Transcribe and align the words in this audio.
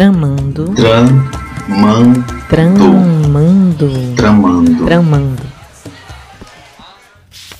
Tramando. 0.00 0.74
Tramando. 0.74 2.24
Tramando. 2.48 4.16
Tramando. 4.16 4.86
Tramando. 4.86 5.42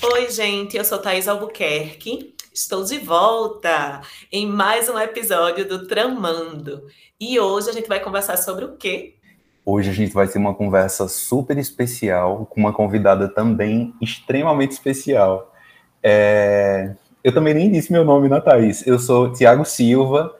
Oi, 0.01 0.29
gente, 0.31 0.75
eu 0.75 0.83
sou 0.83 0.97
Thaís 0.97 1.27
Albuquerque. 1.27 2.33
Estou 2.51 2.83
de 2.83 2.97
volta 2.97 4.01
em 4.31 4.47
mais 4.47 4.89
um 4.89 4.97
episódio 4.97 5.69
do 5.69 5.85
Tramando. 5.85 6.87
E 7.19 7.39
hoje 7.39 7.69
a 7.69 7.73
gente 7.73 7.87
vai 7.87 7.99
conversar 7.99 8.37
sobre 8.37 8.65
o 8.65 8.75
quê? 8.75 9.13
Hoje 9.63 9.91
a 9.91 9.93
gente 9.93 10.11
vai 10.11 10.27
ter 10.27 10.39
uma 10.39 10.55
conversa 10.55 11.07
super 11.07 11.59
especial 11.59 12.47
com 12.47 12.59
uma 12.59 12.73
convidada 12.73 13.27
também 13.27 13.93
extremamente 14.01 14.71
especial. 14.71 15.53
É... 16.01 16.95
Eu 17.23 17.35
também 17.35 17.53
nem 17.53 17.71
disse 17.71 17.91
meu 17.91 18.03
nome, 18.03 18.27
né, 18.27 18.41
Thaís? 18.41 18.87
Eu 18.87 18.97
sou 18.97 19.31
Tiago 19.31 19.63
Silva. 19.63 20.35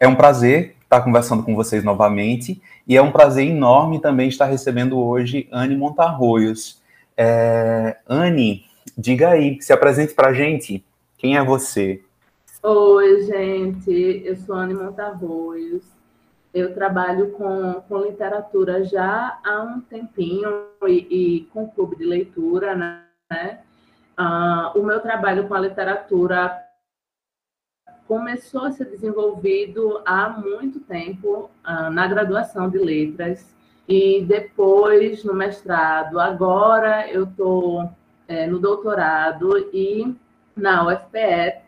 É 0.00 0.08
um 0.08 0.16
prazer 0.16 0.81
estar 0.92 1.00
conversando 1.00 1.42
com 1.42 1.56
vocês 1.56 1.82
novamente 1.82 2.60
e 2.86 2.98
é 2.98 3.02
um 3.02 3.10
prazer 3.10 3.48
enorme 3.48 3.98
também 3.98 4.28
estar 4.28 4.44
recebendo 4.44 4.98
hoje 4.98 5.48
Anne 5.50 5.74
Montarroios. 5.74 6.82
É... 7.16 7.96
Anne, 8.06 8.66
diga 8.96 9.30
aí, 9.30 9.60
se 9.62 9.72
apresente 9.72 10.12
para 10.12 10.28
a 10.28 10.34
gente. 10.34 10.84
Quem 11.16 11.38
é 11.38 11.42
você? 11.42 12.02
Oi, 12.62 13.22
gente. 13.22 14.22
Eu 14.22 14.36
sou 14.36 14.54
Anne 14.54 14.74
Montarroios. 14.74 15.82
Eu 16.52 16.74
trabalho 16.74 17.30
com, 17.30 17.82
com 17.88 18.02
literatura 18.02 18.84
já 18.84 19.38
há 19.42 19.62
um 19.62 19.80
tempinho 19.80 20.66
e, 20.86 21.06
e 21.10 21.40
com 21.54 21.70
clube 21.70 21.96
de 21.96 22.04
leitura, 22.04 22.74
né? 22.74 23.60
Uh, 24.20 24.78
o 24.78 24.82
meu 24.82 25.00
trabalho 25.00 25.48
com 25.48 25.54
a 25.54 25.60
literatura 25.60 26.54
começou 28.12 28.64
a 28.64 28.72
ser 28.72 28.90
desenvolvido 28.90 30.02
há 30.04 30.28
muito 30.28 30.80
tempo 30.80 31.50
uh, 31.66 31.90
na 31.90 32.06
graduação 32.06 32.68
de 32.68 32.76
letras 32.76 33.56
e 33.88 34.22
depois 34.28 35.24
no 35.24 35.32
mestrado. 35.32 36.20
Agora 36.20 37.10
eu 37.10 37.24
estou 37.24 37.90
é, 38.28 38.46
no 38.46 38.58
doutorado 38.58 39.56
e 39.72 40.14
na 40.54 40.86
UFPE 40.86 41.62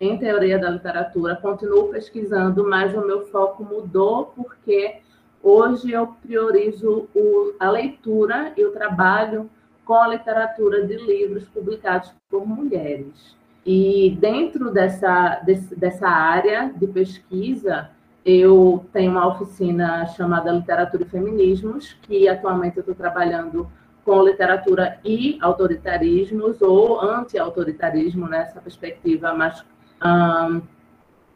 em 0.00 0.18
teoria 0.18 0.58
da 0.58 0.68
literatura, 0.68 1.36
continuo 1.36 1.90
pesquisando, 1.90 2.68
mas 2.68 2.92
o 2.92 3.06
meu 3.06 3.28
foco 3.28 3.62
mudou 3.62 4.32
porque 4.34 4.96
hoje 5.40 5.92
eu 5.92 6.08
priorizo 6.08 7.08
o, 7.14 7.54
a 7.60 7.70
leitura 7.70 8.52
e 8.56 8.64
o 8.64 8.72
trabalho 8.72 9.48
com 9.84 9.94
a 9.94 10.08
literatura 10.08 10.84
de 10.84 10.96
livros 10.96 11.44
publicados 11.44 12.12
por 12.28 12.44
mulheres. 12.44 13.37
E 13.70 14.16
dentro 14.18 14.70
dessa, 14.70 15.42
desse, 15.44 15.76
dessa 15.76 16.08
área 16.08 16.72
de 16.74 16.86
pesquisa, 16.86 17.90
eu 18.24 18.86
tenho 18.94 19.10
uma 19.10 19.26
oficina 19.26 20.06
chamada 20.06 20.50
Literatura 20.50 21.02
e 21.02 21.08
Feminismos, 21.10 21.92
que 22.00 22.26
atualmente 22.26 22.78
eu 22.78 22.80
estou 22.80 22.94
trabalhando 22.94 23.70
com 24.06 24.22
literatura 24.22 24.98
e 25.04 25.36
autoritarismos, 25.42 26.62
ou 26.62 26.98
anti-autoritarismo, 26.98 28.26
nessa 28.26 28.58
perspectiva 28.58 29.34
mais 29.34 29.62
um, 30.02 30.62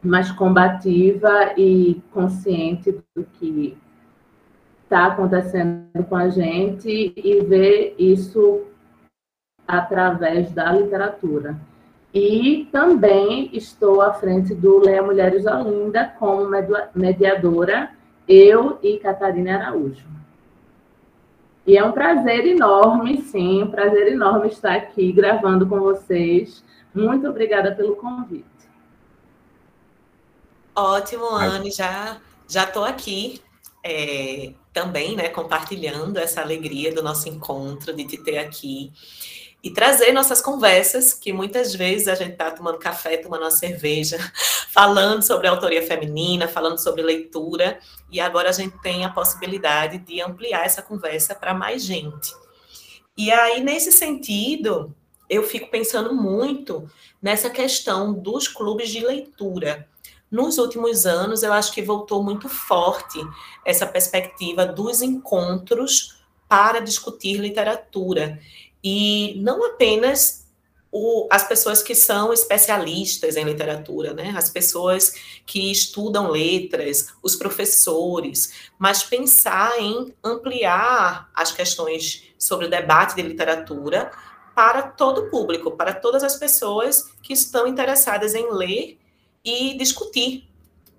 mais 0.01 0.31
combativa 0.31 1.53
e 1.55 2.01
consciente 2.11 2.99
do 3.15 3.25
que 3.33 3.77
está 4.85 5.05
acontecendo 5.05 6.03
com 6.09 6.15
a 6.15 6.29
gente 6.29 7.13
e 7.15 7.41
ver 7.41 7.93
isso 7.99 8.63
através 9.67 10.51
da 10.51 10.71
literatura. 10.71 11.55
E 12.13 12.67
também 12.71 13.49
estou 13.53 14.01
à 14.01 14.13
frente 14.13 14.53
do 14.53 14.77
Leia 14.77 15.01
Mulheres 15.01 15.45
Olinda 15.45 16.13
como 16.19 16.47
mediadora, 16.93 17.91
eu 18.27 18.77
e 18.83 18.99
Catarina 18.99 19.57
Araújo. 19.57 20.05
E 21.65 21.77
é 21.77 21.83
um 21.83 21.91
prazer 21.91 22.45
enorme, 22.45 23.21
sim, 23.21 23.63
um 23.63 23.71
prazer 23.71 24.09
enorme 24.09 24.49
estar 24.49 24.75
aqui 24.75 25.11
gravando 25.11 25.65
com 25.65 25.79
vocês. 25.79 26.63
Muito 26.93 27.27
obrigada 27.27 27.73
pelo 27.73 27.95
convite. 27.95 28.45
Ótimo, 30.75 31.25
Anne, 31.35 31.71
já 31.71 32.17
já 32.47 32.65
estou 32.65 32.83
aqui 32.83 33.41
é, 33.83 34.53
também, 34.71 35.15
né, 35.15 35.29
compartilhando 35.29 36.17
essa 36.17 36.41
alegria 36.41 36.93
do 36.93 37.01
nosso 37.01 37.27
encontro, 37.27 37.93
de 37.93 38.05
te 38.05 38.17
ter 38.17 38.37
aqui 38.37 38.91
e 39.63 39.71
trazer 39.71 40.11
nossas 40.11 40.41
conversas, 40.41 41.13
que 41.13 41.31
muitas 41.31 41.73
vezes 41.73 42.09
a 42.09 42.15
gente 42.15 42.33
está 42.33 42.51
tomando 42.51 42.77
café, 42.77 43.15
tomando 43.15 43.43
uma 43.43 43.51
cerveja, 43.51 44.17
falando 44.69 45.21
sobre 45.23 45.47
autoria 45.47 45.81
feminina, 45.87 46.49
falando 46.49 46.77
sobre 46.77 47.01
leitura, 47.01 47.79
e 48.11 48.19
agora 48.19 48.49
a 48.49 48.53
gente 48.53 48.77
tem 48.81 49.05
a 49.05 49.09
possibilidade 49.09 49.99
de 49.99 50.21
ampliar 50.21 50.65
essa 50.65 50.81
conversa 50.81 51.33
para 51.33 51.53
mais 51.53 51.83
gente. 51.85 52.33
E 53.15 53.31
aí, 53.31 53.61
nesse 53.61 53.91
sentido, 53.91 54.93
eu 55.29 55.43
fico 55.43 55.71
pensando 55.71 56.13
muito 56.13 56.89
nessa 57.21 57.49
questão 57.49 58.11
dos 58.11 58.49
clubes 58.49 58.89
de 58.89 58.99
leitura. 58.99 59.87
Nos 60.29 60.57
últimos 60.57 61.05
anos, 61.05 61.41
eu 61.41 61.53
acho 61.53 61.71
que 61.71 61.81
voltou 61.81 62.21
muito 62.21 62.49
forte 62.49 63.19
essa 63.63 63.85
perspectiva 63.85 64.65
dos 64.65 65.01
encontros 65.01 66.17
para 66.49 66.79
discutir 66.81 67.37
literatura. 67.39 68.39
E 68.83 69.35
não 69.41 69.65
apenas 69.65 70.43
o, 70.91 71.27
as 71.31 71.47
pessoas 71.47 71.81
que 71.81 71.95
são 71.95 72.31
especialistas 72.31 73.35
em 73.35 73.43
literatura, 73.43 74.13
né? 74.13 74.31
as 74.37 74.49
pessoas 74.49 75.15
que 75.45 75.71
estudam 75.71 76.29
letras, 76.29 77.13
os 77.23 77.35
professores, 77.35 78.69
mas 78.77 79.03
pensar 79.03 79.79
em 79.79 80.13
ampliar 80.23 81.31
as 81.33 81.51
questões 81.51 82.25
sobre 82.37 82.67
o 82.67 82.69
debate 82.69 83.15
de 83.15 83.23
literatura 83.23 84.11
para 84.53 84.83
todo 84.83 85.21
o 85.21 85.29
público, 85.31 85.71
para 85.71 85.95
todas 85.95 86.23
as 86.23 86.35
pessoas 86.35 87.11
que 87.23 87.33
estão 87.33 87.65
interessadas 87.65 88.35
em 88.35 88.51
ler 88.51 88.99
e 89.43 89.75
discutir 89.75 90.47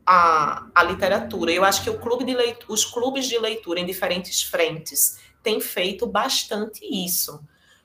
a, 0.04 0.66
a 0.74 0.82
literatura. 0.82 1.52
Eu 1.52 1.64
acho 1.64 1.84
que 1.84 1.90
o 1.90 1.98
clube 1.98 2.24
de 2.24 2.34
leitura, 2.34 2.72
os 2.72 2.84
clubes 2.84 3.26
de 3.26 3.38
leitura 3.38 3.78
em 3.78 3.86
diferentes 3.86 4.42
frentes 4.42 5.18
têm 5.40 5.60
feito 5.60 6.04
bastante 6.04 6.84
isso. 6.84 7.40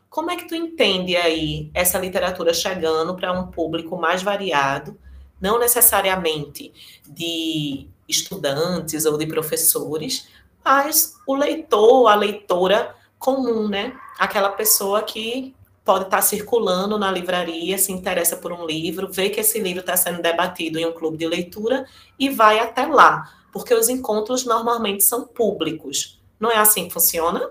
Como 0.10 0.32
é 0.32 0.36
que 0.36 0.48
tu 0.48 0.56
entende 0.56 1.16
aí 1.16 1.70
essa 1.74 2.00
literatura 2.00 2.54
chegando 2.54 3.16
para 3.16 3.32
um 3.32 3.48
público 3.48 3.96
mais 3.96 4.24
variado, 4.24 4.98
não 5.40 5.60
necessariamente 5.60 6.74
de 7.08 7.88
estudantes 8.08 9.06
ou 9.06 9.18
de 9.18 9.28
professores, 9.28 10.28
mas 10.66 11.16
o 11.28 11.36
leitor, 11.36 12.08
a 12.08 12.16
leitora 12.16 12.96
comum, 13.20 13.68
né? 13.68 13.96
Aquela 14.18 14.50
pessoa 14.50 15.04
que 15.04 15.56
pode 15.86 16.06
estar 16.06 16.22
circulando 16.22 16.98
na 16.98 17.12
livraria, 17.12 17.78
se 17.78 17.92
interessa 17.92 18.38
por 18.38 18.52
um 18.52 18.66
livro, 18.66 19.12
vê 19.12 19.30
que 19.30 19.40
esse 19.40 19.60
livro 19.60 19.80
está 19.80 19.96
sendo 19.96 20.22
debatido 20.22 20.78
em 20.80 20.86
um 20.86 20.92
clube 20.92 21.18
de 21.18 21.28
leitura 21.28 21.86
e 22.18 22.30
vai 22.30 22.60
até 22.60 22.86
lá, 22.86 23.32
porque 23.52 23.74
os 23.74 23.90
encontros 23.90 24.46
normalmente 24.46 25.04
são 25.04 25.26
públicos. 25.26 26.20
Não 26.40 26.52
é 26.52 26.58
assim 26.58 26.88
que 26.88 26.94
funciona? 26.94 27.50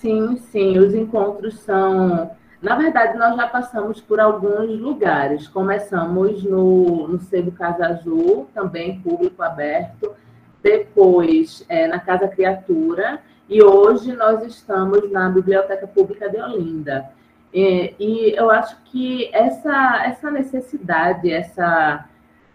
Sim, 0.00 0.38
sim, 0.50 0.78
os 0.78 0.94
encontros 0.94 1.60
são. 1.60 2.30
Na 2.62 2.74
verdade, 2.74 3.18
nós 3.18 3.36
já 3.36 3.46
passamos 3.46 4.00
por 4.00 4.18
alguns 4.18 4.80
lugares. 4.80 5.46
Começamos 5.46 6.42
no, 6.42 7.06
no 7.06 7.20
Sebo 7.20 7.52
Casa 7.52 7.86
Azul, 7.86 8.48
também 8.54 8.98
público 9.02 9.42
aberto, 9.42 10.14
depois 10.62 11.66
é, 11.68 11.86
na 11.86 12.00
Casa 12.00 12.28
Criatura, 12.28 13.20
e 13.46 13.62
hoje 13.62 14.16
nós 14.16 14.42
estamos 14.42 15.10
na 15.12 15.28
Biblioteca 15.28 15.86
Pública 15.86 16.30
de 16.30 16.38
Olinda. 16.40 17.10
E, 17.52 17.94
e 18.00 18.34
eu 18.34 18.50
acho 18.50 18.78
que 18.84 19.28
essa, 19.34 20.02
essa 20.06 20.30
necessidade, 20.30 21.30
essa, 21.30 22.06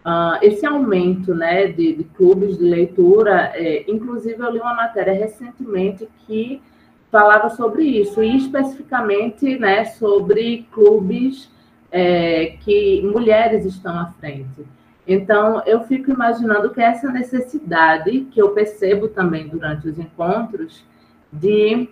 uh, 0.04 0.40
esse 0.42 0.66
aumento 0.66 1.36
né, 1.36 1.68
de, 1.68 1.94
de, 1.94 2.04
clubes 2.06 2.58
de 2.58 2.64
leitura, 2.64 3.52
é, 3.54 3.86
inclusive 3.88 4.40
eu 4.40 4.50
li 4.50 4.60
uma 4.60 4.74
matéria 4.74 5.14
recentemente 5.14 6.10
que 6.26 6.60
falava 7.16 7.50
sobre 7.50 7.84
isso, 7.84 8.22
e 8.22 8.36
especificamente 8.36 9.58
né, 9.58 9.86
sobre 9.86 10.68
clubes 10.70 11.50
é, 11.90 12.58
que 12.60 13.02
mulheres 13.04 13.66
estão 13.66 13.98
à 13.98 14.08
frente. 14.20 14.66
Então, 15.08 15.64
eu 15.66 15.86
fico 15.86 16.12
imaginando 16.12 16.72
que 16.72 16.82
essa 16.82 17.10
necessidade, 17.10 18.28
que 18.32 18.42
eu 18.42 18.50
percebo 18.50 19.08
também 19.08 19.48
durante 19.48 19.88
os 19.88 19.98
encontros, 19.98 20.84
de 21.32 21.88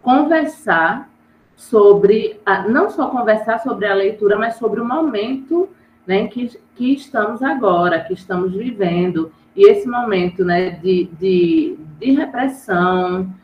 conversar 0.00 1.10
sobre, 1.56 2.40
a, 2.46 2.68
não 2.68 2.88
só 2.90 3.08
conversar 3.08 3.58
sobre 3.58 3.86
a 3.86 3.94
leitura, 3.94 4.38
mas 4.38 4.54
sobre 4.54 4.80
o 4.80 4.84
momento 4.84 5.68
né, 6.06 6.28
que, 6.28 6.56
que 6.76 6.94
estamos 6.94 7.42
agora, 7.42 8.04
que 8.04 8.12
estamos 8.12 8.52
vivendo, 8.52 9.32
e 9.56 9.68
esse 9.68 9.88
momento 9.88 10.44
né, 10.44 10.70
de, 10.70 11.08
de, 11.18 11.76
de 11.98 12.12
repressão, 12.12 13.34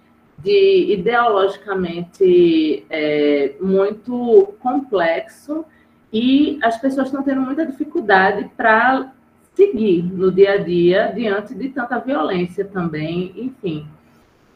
de 0.43 0.93
ideologicamente 0.93 2.85
é, 2.89 3.55
muito 3.61 4.55
complexo, 4.61 5.65
e 6.13 6.59
as 6.63 6.81
pessoas 6.81 7.07
estão 7.07 7.23
tendo 7.23 7.41
muita 7.41 7.65
dificuldade 7.65 8.51
para 8.57 9.13
seguir 9.55 10.03
no 10.03 10.33
dia 10.33 10.55
a 10.55 10.57
dia 10.59 11.13
diante 11.15 11.55
de 11.55 11.69
tanta 11.69 11.99
violência 11.99 12.65
também, 12.65 13.33
enfim. 13.37 13.87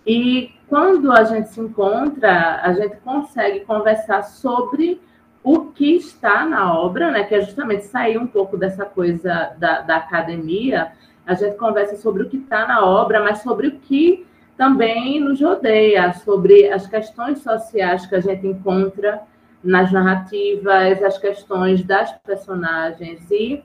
E 0.07 0.53
quando 0.69 1.13
a 1.13 1.25
gente 1.25 1.51
se 1.51 1.61
encontra, 1.61 2.61
a 2.63 2.73
gente 2.73 2.97
consegue 2.97 3.61
conversar 3.61 4.23
sobre 4.23 5.01
o 5.43 5.67
que 5.67 5.97
está 5.97 6.47
na 6.47 6.79
obra, 6.79 7.11
né, 7.11 7.25
que 7.25 7.35
é 7.35 7.41
justamente 7.43 7.85
sair 7.85 8.19
um 8.19 8.27
pouco 8.27 8.57
dessa 8.57 8.85
coisa 8.85 9.53
da, 9.59 9.83
da 9.83 9.97
academia, 9.97 10.93
a 11.27 11.35
gente 11.35 11.57
conversa 11.57 11.97
sobre 11.97 12.23
o 12.23 12.29
que 12.29 12.39
está 12.39 12.67
na 12.67 12.85
obra, 12.85 13.23
mas 13.23 13.43
sobre 13.43 13.69
o 13.69 13.79
que 13.79 14.27
também 14.57 15.21
nos 15.21 15.41
rodeia, 15.41 16.13
sobre 16.13 16.69
as 16.71 16.87
questões 16.87 17.41
sociais 17.41 18.07
que 18.07 18.15
a 18.15 18.21
gente 18.21 18.47
encontra 18.47 19.23
nas 19.63 19.91
narrativas, 19.91 21.03
as 21.03 21.19
questões 21.19 21.83
das 21.83 22.13
personagens, 22.19 23.31
e, 23.31 23.63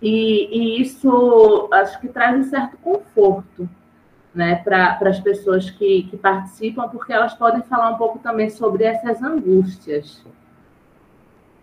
e, 0.00 0.78
e 0.78 0.80
isso 0.80 1.68
acho 1.72 2.00
que 2.00 2.08
traz 2.08 2.38
um 2.38 2.50
certo 2.50 2.76
conforto 2.78 3.68
né, 4.34 4.56
para 4.56 4.98
as 5.00 5.18
pessoas 5.20 5.70
que, 5.70 6.04
que 6.04 6.16
participam, 6.16 6.88
porque 6.88 7.12
elas 7.12 7.34
podem 7.34 7.62
falar 7.62 7.90
um 7.90 7.96
pouco 7.96 8.18
também 8.18 8.50
sobre 8.50 8.84
essas 8.84 9.22
angústias. 9.22 10.22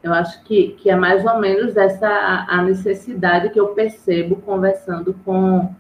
Eu 0.02 0.12
acho 0.14 0.44
que, 0.44 0.70
que 0.70 0.90
é 0.90 0.96
mais 0.96 1.24
ou 1.26 1.40
menos 1.40 1.78
essa 1.78 2.46
a 2.50 2.62
necessidade 2.64 3.50
que 3.52 3.60
eu 3.60 3.70
percebo 3.70 4.38
conversando 4.38 5.16
com, 5.24 5.74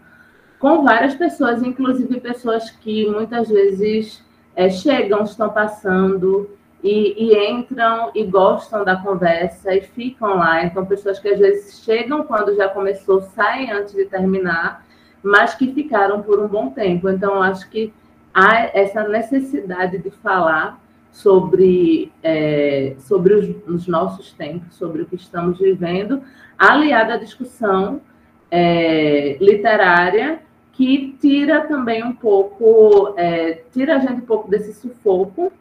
com 0.63 0.81
várias 0.81 1.13
pessoas, 1.13 1.62
inclusive 1.62 2.21
pessoas 2.21 2.69
que 2.69 3.06
muitas 3.10 3.50
vezes 3.50 4.24
é, 4.56 4.69
chegam, 4.69 5.24
estão 5.24 5.50
passando 5.50 6.50
e, 6.81 7.15
e, 7.21 7.51
entram 7.51 8.12
e 8.15 8.24
gostam 8.24 8.86
da 8.86 8.95
conversa 8.95 9.75
e 9.75 9.81
ficam 9.81 10.38
lá. 10.38 10.63
Então, 10.63 10.86
pessoas 10.86 11.19
que 11.19 11.27
às 11.27 11.38
vezes 11.38 11.83
chegam 11.83 12.24
quando 12.24 12.56
já 12.56 12.69
começou, 12.69 13.19
saem 13.19 13.74
antes 13.74 13.94
de 13.94 14.06
terminar 14.06 14.86
mas 15.21 15.54
que 15.54 15.74
ficaram 15.74 16.21
por 16.21 16.39
um 16.39 16.48
bom 16.48 16.69
tempo. 16.69 17.10
Então, 17.10 17.44
acho 17.44 17.69
que 17.69 17.94
há 18.33 18.69
essa 18.74 19.06
necessidade 19.06 19.98
de 19.98 20.12
falar 20.12 20.81
sobre, 21.12 22.10
é, 22.24 22.95
sobre 23.00 23.33
os, 23.33 23.56
os, 23.68 23.86
nossos 23.88 24.31
tempos, 24.31 24.75
sobre 24.75 25.01
o 25.01 25.06
que 25.06 25.15
estamos 25.15 25.60
vivendo, 25.60 26.21
aliada 26.57 27.15
à 27.15 27.18
discussão 27.18 28.01
é, 28.50 29.38
literária 29.42 30.42
que 30.74 31.16
tira 31.22 31.68
também 31.68 32.04
um 32.04 32.14
pouco, 32.14 33.14
é, 33.16 33.64
tira 33.72 33.96
a 33.96 34.00
gente 34.00 34.14
um 34.14 34.25
pouco 34.25 34.50
desse 34.50 34.74
sufoco 34.74 35.54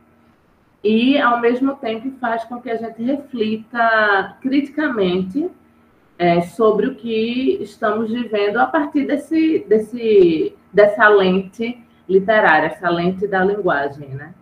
e, 0.83 1.19
ao 1.19 1.41
mesmo 1.41 1.75
tempo, 1.77 2.11
faz 2.19 2.45
com 2.45 2.61
que 2.61 2.71
a 2.71 2.77
gente 2.77 3.03
reflita 3.03 4.37
criticamente 4.41 5.51
é, 6.19 6.41
sobre 6.41 6.87
o 6.87 6.95
que 6.95 7.59
estamos 7.61 8.11
vivendo 8.11 8.57
a 8.57 8.67
partir 8.67 9.07
desse, 9.07 9.65
desse, 9.69 10.55
dessa 10.73 11.09
lente 11.09 11.79
literária, 12.09 12.67
essa 12.67 12.89
lente 12.89 13.27
da 13.27 13.45
linguagem, 13.45 14.09
né? 14.09 14.35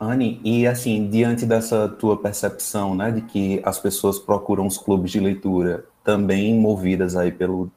Anne, 0.00 0.40
e 0.44 0.66
assim, 0.66 1.08
diante 1.08 1.44
dessa 1.44 1.88
tua 1.88 2.16
percepção, 2.16 2.94
né, 2.94 3.10
de 3.10 3.22
que 3.22 3.60
as 3.64 3.80
pessoas 3.80 4.18
procuram 4.18 4.66
os 4.66 4.78
clubes 4.78 5.10
de 5.10 5.18
leitura 5.18 5.86
também 6.04 6.54
movidas 6.54 7.16
aí 7.16 7.32
pelo, 7.32 7.68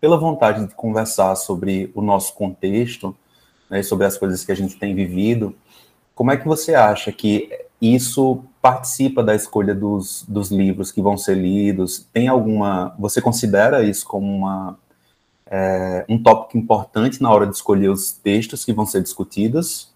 pela 0.00 0.18
vontade 0.18 0.66
de 0.66 0.74
conversar 0.74 1.34
sobre 1.36 1.90
o 1.94 2.02
nosso 2.02 2.34
contexto, 2.34 3.16
né, 3.70 3.82
sobre 3.82 4.06
as 4.06 4.16
coisas 4.16 4.44
que 4.44 4.52
a 4.52 4.56
gente 4.56 4.76
tem 4.78 4.94
vivido, 4.94 5.54
como 6.14 6.30
é 6.30 6.36
que 6.36 6.48
você 6.48 6.74
acha 6.74 7.12
que 7.12 7.50
isso 7.80 8.42
participa 8.62 9.22
da 9.22 9.34
escolha 9.34 9.74
dos, 9.74 10.24
dos 10.26 10.50
livros 10.50 10.90
que 10.90 11.02
vão 11.02 11.18
ser 11.18 11.34
lidos? 11.34 12.08
Tem 12.10 12.26
alguma. 12.26 12.94
Você 12.98 13.20
considera 13.20 13.82
isso 13.82 14.06
como 14.06 14.26
uma, 14.34 14.78
é, 15.46 16.06
um 16.08 16.20
tópico 16.20 16.56
importante 16.56 17.22
na 17.22 17.30
hora 17.30 17.46
de 17.46 17.54
escolher 17.54 17.90
os 17.90 18.12
textos 18.12 18.64
que 18.64 18.72
vão 18.72 18.86
ser 18.86 19.02
discutidos? 19.02 19.92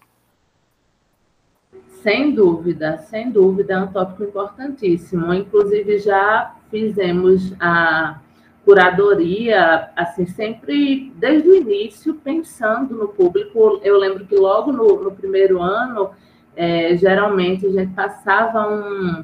Sem 2.03 2.33
dúvida, 2.33 2.99
sem 3.09 3.31
dúvida, 3.31 3.73
é 3.73 3.79
um 3.79 3.87
tópico 3.87 4.23
importantíssimo. 4.23 5.33
Inclusive, 5.33 5.99
já 5.99 6.55
fizemos 6.69 7.53
a 7.59 8.20
curadoria, 8.63 9.89
assim, 9.95 10.25
sempre 10.25 11.11
desde 11.15 11.49
o 11.49 11.55
início, 11.55 12.13
pensando 12.15 12.95
no 12.95 13.07
público. 13.07 13.79
Eu 13.83 13.97
lembro 13.97 14.25
que 14.25 14.35
logo 14.35 14.71
no, 14.71 15.03
no 15.03 15.11
primeiro 15.11 15.61
ano 15.61 16.11
é, 16.55 16.95
geralmente 16.95 17.65
a 17.65 17.71
gente 17.71 17.93
passava 17.93 18.67
um, 18.67 19.23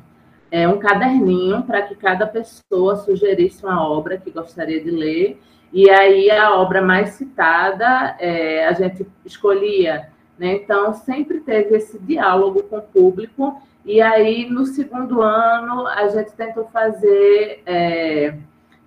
é, 0.51 0.67
um 0.67 0.77
caderninho 0.79 1.61
para 1.63 1.81
que 1.81 1.95
cada 1.95 2.25
pessoa 2.25 2.95
sugerisse 2.95 3.63
uma 3.63 3.87
obra 3.87 4.17
que 4.17 4.31
gostaria 4.31 4.81
de 4.81 4.91
ler, 4.91 5.39
e 5.71 5.89
aí 5.89 6.31
a 6.31 6.55
obra 6.55 6.81
mais 6.81 7.09
citada 7.11 8.15
é, 8.19 8.65
a 8.65 8.71
gente 8.71 9.05
escolhia. 9.25 10.09
Né? 10.39 10.53
Então, 10.53 10.93
sempre 10.93 11.41
teve 11.41 11.75
esse 11.75 11.99
diálogo 11.99 12.63
com 12.63 12.77
o 12.77 12.81
público, 12.81 13.61
e 13.85 14.01
aí 14.01 14.49
no 14.49 14.65
segundo 14.65 15.21
ano 15.21 15.87
a 15.87 16.07
gente 16.07 16.31
tentou 16.31 16.65
fazer 16.65 17.61
é, 17.65 18.35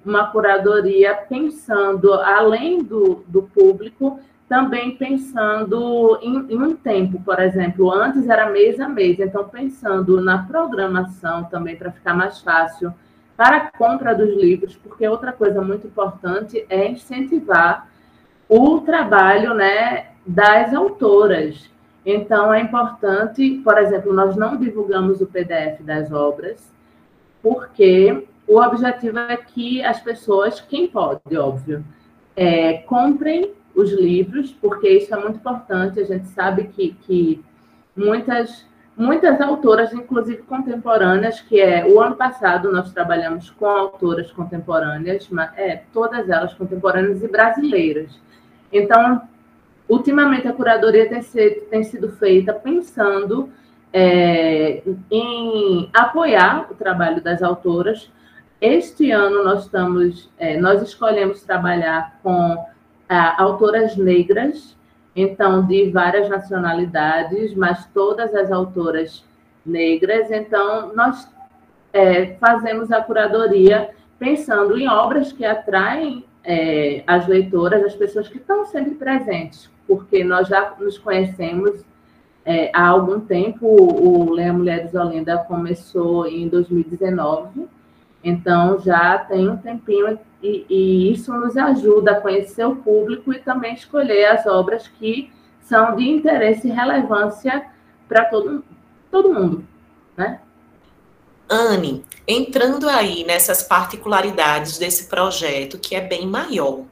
uma 0.04 0.26
curadoria 0.30 1.14
pensando, 1.14 2.12
além 2.14 2.82
do, 2.82 3.24
do 3.28 3.42
público, 3.42 4.18
também 4.48 4.96
pensando 4.96 6.18
em, 6.22 6.52
em, 6.52 6.60
um 6.60 6.74
tempo, 6.74 7.22
por 7.22 7.38
exemplo, 7.38 7.92
antes 7.92 8.28
era 8.28 8.50
mês 8.50 8.80
a 8.80 8.88
mês, 8.88 9.20
então 9.20 9.48
pensando 9.48 10.20
na 10.20 10.42
programação 10.42 11.44
também 11.44 11.76
para 11.76 11.92
ficar 11.92 12.14
mais 12.14 12.40
fácil 12.40 12.92
para 13.36 13.56
a 13.56 13.70
compra 13.70 14.14
dos 14.14 14.36
livros, 14.36 14.76
porque 14.76 15.06
outra 15.06 15.32
coisa 15.32 15.62
muito 15.62 15.86
importante 15.86 16.66
é 16.68 16.88
incentivar 16.88 17.88
o 18.48 18.80
trabalho 18.80 19.54
né, 19.54 20.08
das 20.26 20.74
autoras. 20.74 21.70
Então, 22.04 22.52
é 22.52 22.60
importante, 22.60 23.60
por 23.62 23.78
exemplo, 23.78 24.12
nós 24.12 24.36
não 24.36 24.56
divulgamos 24.56 25.20
o 25.20 25.26
PDF 25.26 25.80
das 25.82 26.10
obras, 26.10 26.72
porque 27.40 28.26
o 28.50 28.60
objetivo 28.60 29.16
é 29.16 29.36
que 29.36 29.80
as 29.84 30.00
pessoas, 30.00 30.60
quem 30.60 30.88
pode, 30.88 31.36
óbvio, 31.36 31.84
é, 32.34 32.78
comprem 32.78 33.52
os 33.76 33.92
livros, 33.92 34.50
porque 34.50 34.88
isso 34.88 35.14
é 35.14 35.20
muito 35.20 35.36
importante. 35.36 36.00
A 36.00 36.04
gente 36.04 36.26
sabe 36.26 36.64
que, 36.64 36.96
que 37.02 37.44
muitas, 37.96 38.66
muitas 38.96 39.40
autoras, 39.40 39.92
inclusive 39.92 40.42
contemporâneas, 40.42 41.40
que 41.40 41.60
é 41.60 41.86
o 41.86 42.00
ano 42.00 42.16
passado 42.16 42.72
nós 42.72 42.92
trabalhamos 42.92 43.50
com 43.50 43.66
autoras 43.66 44.32
contemporâneas, 44.32 45.28
mas, 45.30 45.56
é, 45.56 45.82
todas 45.92 46.28
elas 46.28 46.52
contemporâneas 46.52 47.22
e 47.22 47.28
brasileiras. 47.28 48.20
Então, 48.72 49.22
ultimamente 49.88 50.48
a 50.48 50.52
curadoria 50.52 51.08
tem, 51.08 51.22
sido, 51.22 51.60
tem 51.66 51.84
sido 51.84 52.10
feita 52.10 52.52
pensando 52.52 53.48
é, 53.92 54.82
em 55.08 55.88
apoiar 55.92 56.66
o 56.68 56.74
trabalho 56.74 57.22
das 57.22 57.44
autoras. 57.44 58.10
Este 58.60 59.10
ano 59.10 59.42
nós 59.42 59.64
estamos, 59.64 60.28
é, 60.38 60.58
nós 60.58 60.82
escolhemos 60.82 61.42
trabalhar 61.42 62.18
com 62.22 62.62
autoras 63.38 63.96
negras, 63.96 64.76
então 65.16 65.66
de 65.66 65.90
várias 65.90 66.28
nacionalidades, 66.28 67.54
mas 67.54 67.86
todas 67.86 68.34
as 68.34 68.52
autoras 68.52 69.24
negras. 69.64 70.30
Então, 70.30 70.94
nós 70.94 71.26
é, 71.92 72.34
fazemos 72.34 72.92
a 72.92 73.00
curadoria 73.00 73.90
pensando 74.18 74.78
em 74.78 74.86
obras 74.86 75.32
que 75.32 75.44
atraem 75.44 76.24
é, 76.44 77.02
as 77.06 77.26
leitoras, 77.26 77.82
as 77.82 77.94
pessoas 77.94 78.28
que 78.28 78.36
estão 78.36 78.66
sempre 78.66 78.94
presentes, 78.94 79.70
porque 79.88 80.22
nós 80.22 80.46
já 80.46 80.74
nos 80.78 80.98
conhecemos 80.98 81.82
é, 82.44 82.70
há 82.74 82.86
algum 82.86 83.20
tempo. 83.20 83.66
O 83.66 84.32
Leia 84.32 84.52
Mulheres 84.52 84.94
Olinda 84.94 85.38
começou 85.38 86.26
em 86.26 86.46
2019 86.46 87.66
então, 88.22 88.78
já 88.80 89.18
tem 89.18 89.48
um 89.48 89.56
tempinho 89.56 90.18
e, 90.42 90.66
e, 90.68 91.12
isso 91.12 91.32
nos 91.32 91.56
ajuda 91.56 92.12
a 92.12 92.20
conhecer 92.20 92.64
o 92.66 92.76
público 92.76 93.32
e 93.32 93.38
também 93.38 93.74
escolher 93.74 94.26
as 94.26 94.46
obras 94.46 94.88
que 94.88 95.32
são 95.62 95.96
de 95.96 96.08
interesse 96.08 96.68
e 96.68 96.70
relevância 96.70 97.66
para 98.08 98.24
todo, 98.26 98.64
todo 99.10 99.32
mundo, 99.32 99.66
né? 100.16 100.40
Anne, 101.48 102.04
entrando 102.28 102.88
aí 102.88 103.24
nessas 103.24 103.62
particularidades 103.62 104.78
desse 104.78 105.08
projeto, 105.08 105.78
que 105.78 105.94
é 105.94 106.00
bem 106.00 106.26
maior, 106.26 106.84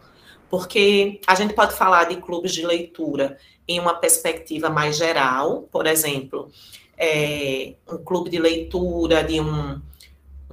porque 0.51 1.21
a 1.27 1.35
gente 1.35 1.55
pode 1.55 1.75
falar 1.75 2.05
de 2.05 2.17
clubes 2.17 2.53
de 2.53 2.67
leitura 2.67 3.39
em 3.67 3.79
uma 3.79 3.95
perspectiva 3.95 4.71
mais 4.71 4.97
geral, 4.97 5.69
por 5.71 5.87
exemplo, 5.87 6.51
é, 6.97 7.75
um 7.89 7.99
clube 7.99 8.31
de 8.31 8.39
leitura 8.39 9.23
de 9.23 9.41
um 9.41 9.81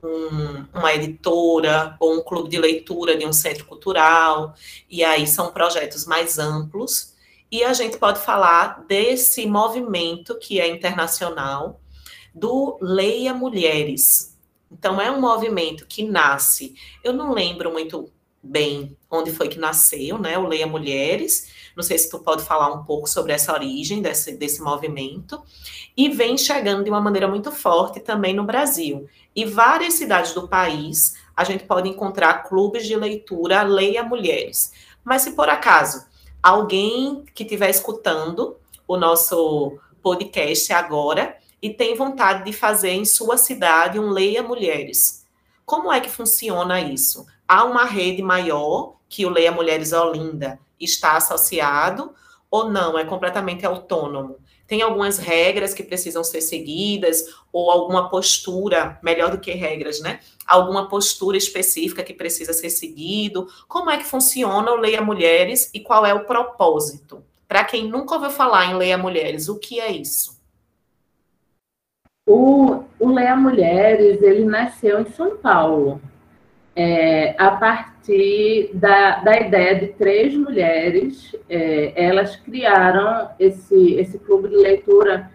um, 0.04 0.66
uma 0.74 0.94
editora 0.94 1.96
ou 2.00 2.14
um 2.16 2.24
clube 2.24 2.50
de 2.50 2.58
leitura 2.58 3.18
de 3.18 3.26
um 3.26 3.34
centro 3.34 3.66
cultural, 3.66 4.54
e 4.90 5.04
aí 5.04 5.26
são 5.28 5.52
projetos 5.52 6.06
mais 6.06 6.38
amplos. 6.40 7.14
E 7.52 7.64
a 7.64 7.74
gente 7.74 7.98
pode 7.98 8.20
falar 8.20 8.86
desse 8.88 9.46
movimento 9.46 10.38
que 10.40 10.60
é 10.60 10.68
internacional 10.68 11.80
do 12.34 12.78
Leia 12.82 13.34
Mulheres, 13.34 14.36
Então, 14.72 15.00
é 15.00 15.10
um 15.10 15.22
movimento 15.22 15.86
que 15.88 16.04
nasce, 16.04 16.76
eu 17.04 17.14
não 17.14 17.32
lembro 17.34 17.72
muito 17.72 18.12
bem 18.44 18.96
onde 19.10 19.32
foi 19.32 19.48
que 19.48 19.58
nasceu, 19.58 20.18
né? 20.20 20.38
O 20.38 20.48
Leia 20.48 20.68
Mulheres. 20.68 21.52
Não 21.76 21.84
sei 21.84 21.98
se 21.98 22.10
tu 22.10 22.20
pode 22.20 22.44
falar 22.44 22.72
um 22.74 22.84
pouco 22.84 23.08
sobre 23.08 23.32
essa 23.34 23.54
origem 23.54 24.02
desse, 24.02 24.34
desse 24.38 24.62
movimento. 24.62 25.42
E 25.98 26.10
vem 26.10 26.38
chegando 26.38 26.84
de 26.84 26.90
uma 26.90 27.02
maneira 27.02 27.28
muito 27.28 27.52
forte 27.52 28.00
também 28.00 28.34
no 28.34 28.44
Brasil. 28.44 29.08
E 29.36 29.44
várias 29.46 29.96
cidades 29.96 30.34
do 30.34 30.48
país 30.48 31.18
a 31.36 31.44
gente 31.44 31.66
pode 31.66 31.90
encontrar 31.90 32.44
clubes 32.44 32.88
de 32.88 32.96
leitura 32.96 33.64
Leia 33.64 34.04
Mulheres. 34.04 34.72
Mas 35.04 35.24
se 35.24 35.34
por 35.34 35.50
acaso 35.50 36.06
alguém 36.42 37.26
que 37.34 37.44
estiver 37.44 37.70
escutando 37.70 38.56
o 38.88 38.96
nosso 38.96 39.78
podcast 40.02 40.72
agora 40.72 41.38
e 41.62 41.70
tem 41.72 41.96
vontade 41.96 42.46
de 42.46 42.54
fazer 42.54 42.92
em 42.92 43.04
sua 43.04 43.38
cidade 43.38 44.00
um 44.00 44.10
Leia 44.10 44.42
Mulheres, 44.42 45.26
como 45.66 45.92
é 45.92 46.00
que 46.00 46.10
funciona 46.10 46.80
isso? 46.80 47.26
Há 47.48 47.64
uma 47.66 47.86
rede 47.86 48.22
maior 48.22 48.96
que 49.10 49.26
o 49.26 49.30
Leia 49.30 49.52
Mulheres 49.52 49.92
Olinda 49.92 50.60
está 50.80 51.18
associado 51.18 52.14
ou 52.50 52.70
não? 52.70 52.98
É 52.98 53.04
completamente 53.04 53.66
autônomo? 53.66 54.38
Tem 54.68 54.82
algumas 54.82 55.18
regras 55.18 55.74
que 55.74 55.84
precisam 55.84 56.24
ser 56.24 56.42
seguidas 56.42 57.24
ou 57.52 57.70
alguma 57.70 58.10
postura, 58.10 59.00
melhor 59.04 59.32
do 59.32 59.40
que 59.40 59.52
regras, 59.52 60.00
né? 60.02 60.20
Alguma 60.46 60.90
postura 60.90 61.38
específica 61.38 62.04
que 62.04 62.14
precisa 62.14 62.52
ser 62.52 62.70
seguido? 62.70 63.48
Como 63.68 63.90
é 63.90 63.98
que 63.98 64.06
funciona 64.06 64.72
o 64.72 64.78
Leia 64.78 65.02
Mulheres 65.02 65.70
e 65.74 65.80
qual 65.80 66.06
é 66.06 66.14
o 66.14 66.26
propósito? 66.26 67.24
Para 67.48 67.64
quem 67.64 67.88
nunca 67.88 68.16
ouviu 68.16 68.32
falar 68.32 68.66
em 68.72 68.78
Leia 68.78 68.98
Mulheres, 68.98 69.48
o 69.48 69.60
que 69.60 69.80
é 69.80 69.92
isso? 69.92 70.36
O, 72.28 72.84
o 73.00 73.12
Leia 73.12 73.36
Mulheres, 73.36 74.22
ele 74.24 74.46
nasceu 74.46 75.00
em 75.00 75.12
São 75.12 75.38
Paulo 75.38 76.02
é, 76.76 77.36
a 77.38 77.52
partir 77.52 78.72
da, 78.74 79.20
da 79.20 79.40
ideia 79.40 79.80
de 79.80 79.88
três 79.94 80.36
mulheres, 80.36 81.34
é, 81.50 81.94
elas 81.96 82.36
criaram 82.36 83.30
esse, 83.40 83.94
esse 83.94 84.20
clube 84.20 84.50
de 84.50 84.58
leitura 84.58 85.32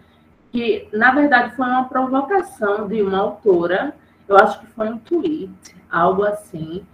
que, 0.51 0.87
na 0.93 1.11
verdade, 1.11 1.55
foi 1.55 1.65
uma 1.65 1.85
provocação 1.85 2.87
de 2.87 3.01
uma 3.01 3.17
autora, 3.17 3.95
eu 4.27 4.37
acho 4.37 4.59
que 4.59 4.67
foi 4.67 4.89
um 4.89 4.99
tweet, 4.99 5.51
algo 5.89 6.23
assim, 6.23 6.85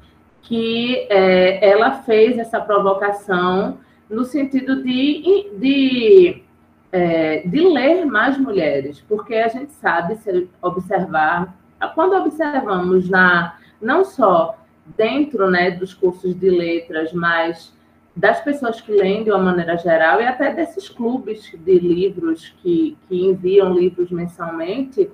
que 0.44 1.08
é, 1.10 1.70
ela 1.70 2.04
fez 2.04 2.38
essa 2.38 2.62
provocação 2.62 3.80
no 4.10 4.24
sentido 4.24 4.82
de, 4.82 5.52
de, 5.60 6.44
é, 6.92 7.40
de 7.46 7.60
ler 7.60 8.06
mais 8.06 8.38
mulheres, 8.38 9.04
porque 9.10 9.36
a 9.36 9.50
gente 9.50 9.74
sabe, 9.74 10.16
se 10.16 10.50
observar, 10.62 11.54
quando 11.94 12.16
observamos 12.16 13.10
na 13.10 13.58
não 13.82 14.04
só 14.04 14.58
dentro 14.96 15.50
né, 15.50 15.72
dos 15.72 15.94
cursos 15.94 16.34
de 16.34 16.50
letras, 16.50 17.12
mas 17.14 17.74
das 18.16 18.42
pessoas 18.42 18.82
que 18.82 18.92
leem 18.92 19.24
de 19.24 19.30
uma 19.30 19.40
maneira 19.40 19.78
geral 19.78 20.20
e 20.20 20.26
até 20.26 20.52
desses 20.54 20.90
clubes 20.90 21.52
de 21.54 21.80
livros 21.80 22.56
que, 22.62 22.98
que 23.08 23.26
enviam 23.26 23.74
livros 23.74 24.10
mensalmente, 24.10 25.10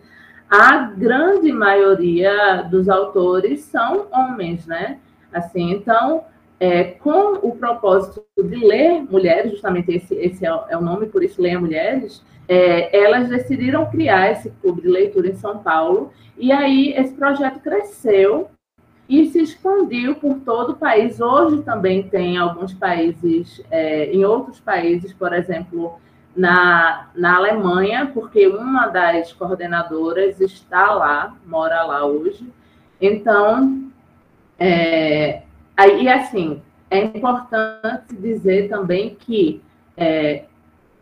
a 0.50 0.78
grande 0.78 1.52
maioria 1.52 2.62
dos 2.62 2.88
autores 2.88 3.62
são 3.62 4.08
homens, 4.12 4.66
né? 4.66 5.00
Assim, 5.34 5.72
então, 5.72 6.24
é, 6.60 6.84
com 6.84 7.40
o 7.42 7.56
propósito 7.58 8.24
de 8.38 8.56
ler 8.56 9.02
mulheres, 9.02 9.52
justamente 9.52 9.92
esse, 9.92 10.14
esse 10.16 10.46
é, 10.46 10.60
é 10.70 10.78
o 10.78 10.82
nome, 10.82 11.08
por 11.08 11.24
isso 11.24 11.42
leia 11.42 11.60
mulheres, 11.60 12.24
é, 12.48 12.96
elas 12.98 13.28
decidiram 13.28 13.90
criar 13.90 14.32
esse 14.32 14.50
clube 14.62 14.82
de 14.82 14.88
leitura 14.88 15.28
em 15.28 15.36
São 15.36 15.58
Paulo, 15.58 16.12
e 16.38 16.52
aí 16.52 16.94
esse 16.96 17.14
projeto 17.14 17.60
cresceu 17.60 18.50
e 19.08 19.26
se 19.28 19.42
expandiu 19.42 20.16
por 20.16 20.40
todo 20.40 20.72
o 20.72 20.76
país. 20.76 21.20
Hoje 21.20 21.62
também 21.62 22.04
tem 22.04 22.38
alguns 22.38 22.74
países, 22.74 23.62
é, 23.70 24.06
em 24.12 24.24
outros 24.26 24.60
países, 24.60 25.14
por 25.14 25.34
exemplo, 25.34 26.00
na, 26.36 27.10
na 27.16 27.36
Alemanha, 27.36 28.10
porque 28.14 28.48
uma 28.48 28.88
das 28.88 29.32
coordenadoras 29.34 30.40
está 30.40 30.94
lá, 30.94 31.36
mora 31.46 31.84
lá 31.84 32.06
hoje. 32.06 32.48
Então, 33.00 33.92
é, 34.58 35.44
aí 35.76 36.08
assim, 36.08 36.62
é 36.90 37.00
importante 37.00 38.16
dizer 38.16 38.70
também 38.70 39.16
que 39.16 39.62
é, 39.98 40.46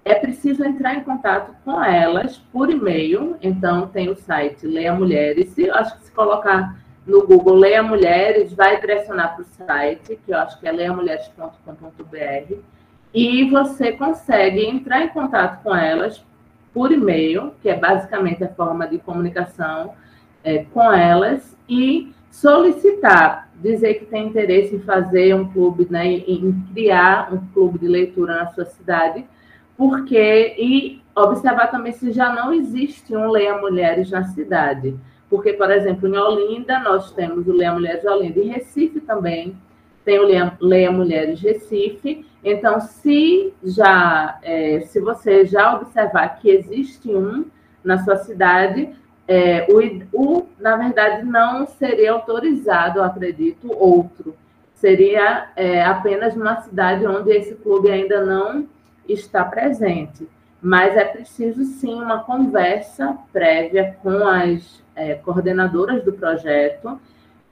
é 0.04 0.16
preciso 0.16 0.64
entrar 0.64 0.96
em 0.96 1.04
contato 1.04 1.54
com 1.64 1.82
elas 1.84 2.38
por 2.52 2.70
e-mail. 2.70 3.38
Então, 3.42 3.88
tem 3.88 4.10
o 4.10 4.16
site 4.16 4.66
Leia 4.66 4.94
Mulheres. 4.94 5.50
Se, 5.50 5.70
acho 5.70 5.98
que 5.98 6.06
se 6.06 6.12
colocar 6.12 6.81
no 7.06 7.26
Google 7.26 7.56
Leia 7.56 7.82
Mulheres, 7.82 8.54
vai 8.54 8.80
direcionar 8.80 9.36
para 9.36 9.42
o 9.42 9.66
site, 9.66 10.20
que 10.26 10.32
eu 10.32 10.38
acho 10.38 10.60
que 10.60 10.68
é 10.68 10.72
leiamulheres.com.br, 10.72 12.56
e 13.14 13.50
você 13.50 13.92
consegue 13.92 14.66
entrar 14.66 15.04
em 15.04 15.10
contato 15.10 15.62
com 15.64 15.76
elas 15.76 16.24
por 16.74 16.92
e-mail, 16.92 17.54
que 17.62 17.70
é 17.70 17.76
basicamente 17.76 18.44
a 18.44 18.50
forma 18.50 18.88
de 18.88 18.98
comunicação 19.00 19.94
é, 20.44 20.66
com 20.74 20.92
elas, 20.92 21.58
e 21.68 22.14
solicitar, 22.30 23.50
dizer 23.56 23.96
que 23.96 24.06
tem 24.06 24.28
interesse 24.28 24.76
em 24.76 24.82
fazer 24.82 25.36
um 25.36 25.52
clube, 25.52 25.88
né, 25.90 26.06
em 26.08 26.66
criar 26.74 27.34
um 27.34 27.46
clube 27.54 27.80
de 27.80 27.88
leitura 27.88 28.36
na 28.36 28.48
sua 28.48 28.66
cidade, 28.66 29.26
porque 29.76 30.56
e 30.58 31.02
observar 31.16 31.68
também 31.68 31.92
se 31.92 32.12
já 32.12 32.34
não 32.34 32.54
existe 32.54 33.16
um 33.16 33.30
Leia 33.30 33.58
Mulheres 33.58 34.10
na 34.10 34.24
cidade. 34.26 34.96
Porque, 35.32 35.54
por 35.54 35.72
exemplo, 35.72 36.10
em 36.10 36.18
Olinda, 36.18 36.80
nós 36.80 37.14
temos 37.14 37.48
o 37.48 37.54
Leia 37.54 37.72
Mulheres 37.72 38.04
Olinda. 38.04 38.38
Em 38.38 38.50
Recife 38.50 39.00
também 39.00 39.56
tem 40.04 40.20
o 40.20 40.26
Leia, 40.26 40.58
Leia 40.60 40.92
Mulheres 40.92 41.40
Recife. 41.40 42.26
Então, 42.44 42.82
se 42.82 43.54
já, 43.64 44.38
é, 44.44 44.82
se 44.82 45.00
você 45.00 45.46
já 45.46 45.74
observar 45.78 46.38
que 46.38 46.50
existe 46.50 47.10
um 47.10 47.46
na 47.82 48.04
sua 48.04 48.18
cidade, 48.18 48.94
é, 49.26 49.68
o, 49.70 49.80
o, 50.12 50.50
na 50.60 50.76
verdade, 50.76 51.24
não 51.24 51.66
seria 51.66 52.12
autorizado, 52.12 53.02
acredito, 53.02 53.72
outro. 53.72 54.36
Seria 54.74 55.50
é, 55.56 55.82
apenas 55.82 56.36
uma 56.36 56.60
cidade 56.60 57.08
onde 57.08 57.32
esse 57.32 57.56
clube 57.56 57.90
ainda 57.90 58.26
não 58.26 58.68
está 59.08 59.46
presente. 59.46 60.28
Mas 60.62 60.98
é 60.98 61.06
preciso, 61.06 61.64
sim, 61.64 62.02
uma 62.02 62.22
conversa 62.26 63.18
prévia 63.32 63.96
com 64.04 64.28
as 64.28 64.81
é, 64.96 65.16
coordenadoras 65.16 66.04
do 66.04 66.14
projeto, 66.14 67.00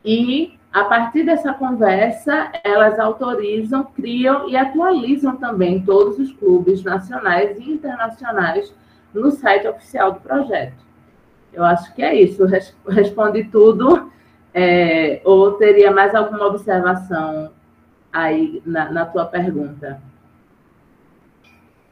e 0.03 0.57
a 0.71 0.83
partir 0.83 1.23
dessa 1.23 1.51
conversa, 1.53 2.51
elas 2.63 2.99
autorizam, 2.99 3.83
criam 3.83 4.47
e 4.47 4.55
atualizam 4.55 5.35
também 5.35 5.81
todos 5.81 6.19
os 6.19 6.31
clubes 6.33 6.83
nacionais 6.83 7.57
e 7.57 7.71
internacionais 7.71 8.73
no 9.13 9.31
site 9.31 9.67
oficial 9.67 10.13
do 10.13 10.19
projeto. 10.19 10.77
Eu 11.51 11.65
acho 11.65 11.93
que 11.95 12.03
é 12.03 12.13
isso. 12.13 12.45
Respondi 12.87 13.45
tudo. 13.45 14.11
É, 14.53 15.21
ou 15.23 15.53
teria 15.53 15.91
mais 15.91 16.13
alguma 16.13 16.45
observação 16.45 17.51
aí 18.11 18.61
na, 18.65 18.91
na 18.91 19.05
tua 19.05 19.25
pergunta? 19.25 20.01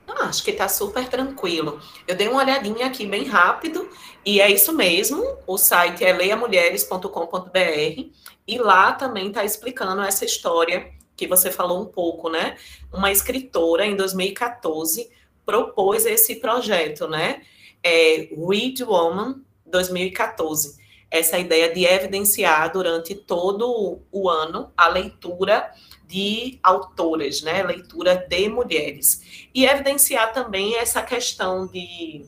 Ah, 0.08 0.26
acho 0.26 0.44
que 0.44 0.52
está 0.52 0.70
super 0.70 1.08
tranquilo. 1.10 1.82
Eu 2.08 2.16
dei 2.16 2.28
uma 2.30 2.42
olhadinha 2.42 2.88
aqui 2.88 3.06
bem 3.06 3.26
rápido 3.26 3.90
e 4.26 4.40
é 4.40 4.50
isso 4.50 4.72
mesmo. 4.72 5.22
O 5.46 5.58
site 5.58 6.06
é 6.06 6.14
leiamulheres.com.br 6.14 8.12
e 8.48 8.58
lá 8.58 8.94
também 8.94 9.28
está 9.28 9.44
explicando 9.44 10.02
essa 10.02 10.24
história 10.24 10.92
que 11.16 11.28
você 11.28 11.52
falou 11.52 11.82
um 11.82 11.86
pouco, 11.86 12.30
né? 12.30 12.56
Uma 12.94 13.12
escritora 13.12 13.86
em 13.86 13.96
2014 13.96 15.10
propôs 15.46 16.06
esse 16.06 16.36
projeto, 16.36 17.08
né? 17.08 17.42
É 17.84 18.30
Read 18.48 18.84
Woman 18.84 19.42
2014. 19.66 20.78
Essa 21.10 21.38
ideia 21.38 21.74
de 21.74 21.86
evidenciar 21.86 22.72
durante 22.72 23.16
todo 23.16 24.02
o 24.12 24.30
ano 24.30 24.72
a 24.78 24.88
leitura 24.88 25.72
de 26.06 26.60
autoras, 26.64 27.42
né? 27.42 27.64
Leitura 27.64 28.16
de 28.16 28.48
mulheres. 28.50 29.22
E 29.58 29.66
evidenciar 29.66 30.34
também 30.34 30.76
essa 30.76 31.02
questão 31.02 31.66
de 31.66 32.24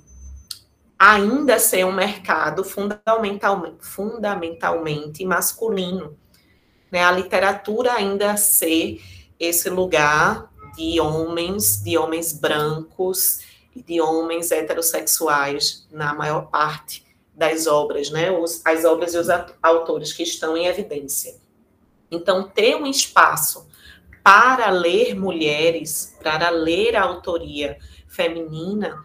ainda 0.97 1.59
ser 1.59 1.85
um 1.85 1.91
mercado 1.91 2.63
fundamentalmente, 2.63 3.85
fundamentalmente 3.85 5.23
masculino. 5.23 6.17
Né? 6.91 7.03
A 7.03 7.11
literatura 7.11 7.93
ainda 7.93 8.35
ser 8.35 8.99
esse 9.39 9.69
lugar 9.69 10.51
de 10.75 10.99
homens, 10.99 11.83
de 11.83 11.99
homens 11.99 12.33
brancos 12.33 13.41
e 13.75 13.83
de 13.83 14.01
homens 14.01 14.49
heterossexuais 14.49 15.87
na 15.91 16.15
maior 16.15 16.49
parte 16.49 17.05
das 17.35 17.67
obras, 17.67 18.09
né? 18.09 18.31
Os, 18.31 18.65
as 18.65 18.83
obras 18.83 19.13
e 19.13 19.19
os 19.19 19.27
autores 19.61 20.13
que 20.13 20.23
estão 20.23 20.57
em 20.57 20.65
evidência. 20.65 21.35
Então, 22.09 22.49
ter 22.49 22.75
um 22.75 22.87
espaço 22.87 23.68
para 24.23 24.69
ler 24.69 25.15
mulheres, 25.15 26.17
para 26.21 26.49
ler 26.49 26.95
a 26.95 27.03
autoria 27.03 27.77
feminina, 28.07 28.97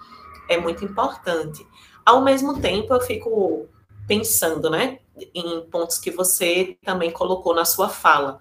é 0.48 0.58
muito 0.58 0.84
importante. 0.84 1.66
Ao 2.04 2.22
mesmo 2.22 2.60
tempo, 2.60 2.92
eu 2.92 3.00
fico 3.00 3.66
pensando, 4.06 4.68
né? 4.68 4.98
em 5.34 5.62
pontos 5.70 5.98
que 5.98 6.10
você 6.10 6.76
também 6.84 7.10
colocou 7.10 7.54
na 7.54 7.64
sua 7.64 7.88
fala. 7.88 8.40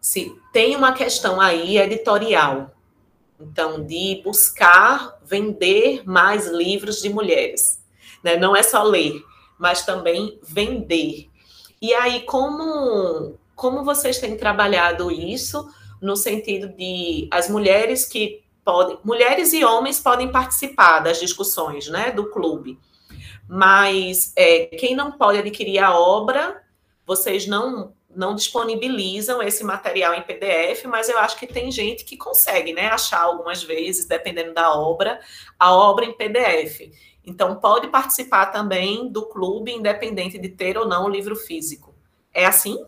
Se 0.00 0.34
tem 0.52 0.76
uma 0.76 0.92
questão 0.92 1.40
aí 1.40 1.78
editorial, 1.78 2.70
então, 3.40 3.84
de 3.84 4.20
buscar 4.24 5.16
vender 5.24 6.02
mais 6.04 6.46
livros 6.48 7.00
de 7.00 7.08
mulheres. 7.08 7.82
Né? 8.22 8.36
Não 8.36 8.54
é 8.56 8.62
só 8.62 8.82
ler, 8.82 9.22
mas 9.58 9.84
também 9.84 10.38
vender. 10.42 11.28
E 11.80 11.94
aí, 11.94 12.22
como, 12.22 13.36
como 13.54 13.84
vocês 13.84 14.18
têm 14.18 14.36
trabalhado 14.36 15.10
isso 15.10 15.68
no 16.00 16.16
sentido 16.16 16.68
de 16.68 17.28
as 17.30 17.48
mulheres 17.48 18.06
que 18.06 18.42
podem, 18.64 18.98
mulheres 19.04 19.52
e 19.52 19.64
homens 19.64 20.00
podem 20.00 20.30
participar 20.30 21.00
das 21.00 21.18
discussões 21.18 21.88
né, 21.88 22.10
do 22.10 22.30
clube, 22.30 22.78
mas 23.48 24.32
é, 24.36 24.66
quem 24.66 24.94
não 24.94 25.12
pode 25.12 25.38
adquirir 25.38 25.78
a 25.78 25.98
obra, 25.98 26.62
vocês 27.06 27.46
não 27.46 27.96
não 28.14 28.34
disponibilizam 28.34 29.40
esse 29.40 29.62
material 29.62 30.12
em 30.14 30.22
PDF, 30.22 30.84
mas 30.86 31.08
eu 31.08 31.18
acho 31.18 31.38
que 31.38 31.46
tem 31.46 31.70
gente 31.70 32.04
que 32.04 32.16
consegue, 32.16 32.72
né, 32.72 32.88
achar 32.88 33.20
algumas 33.20 33.62
vezes, 33.62 34.06
dependendo 34.06 34.52
da 34.54 34.74
obra, 34.74 35.20
a 35.56 35.72
obra 35.72 36.04
em 36.04 36.12
PDF. 36.12 36.90
Então 37.24 37.56
pode 37.56 37.86
participar 37.88 38.46
também 38.46 39.12
do 39.12 39.26
clube, 39.26 39.70
independente 39.70 40.38
de 40.38 40.48
ter 40.48 40.76
ou 40.78 40.88
não 40.88 41.04
o 41.04 41.08
livro 41.08 41.36
físico. 41.36 41.94
É 42.32 42.44
assim? 42.46 42.82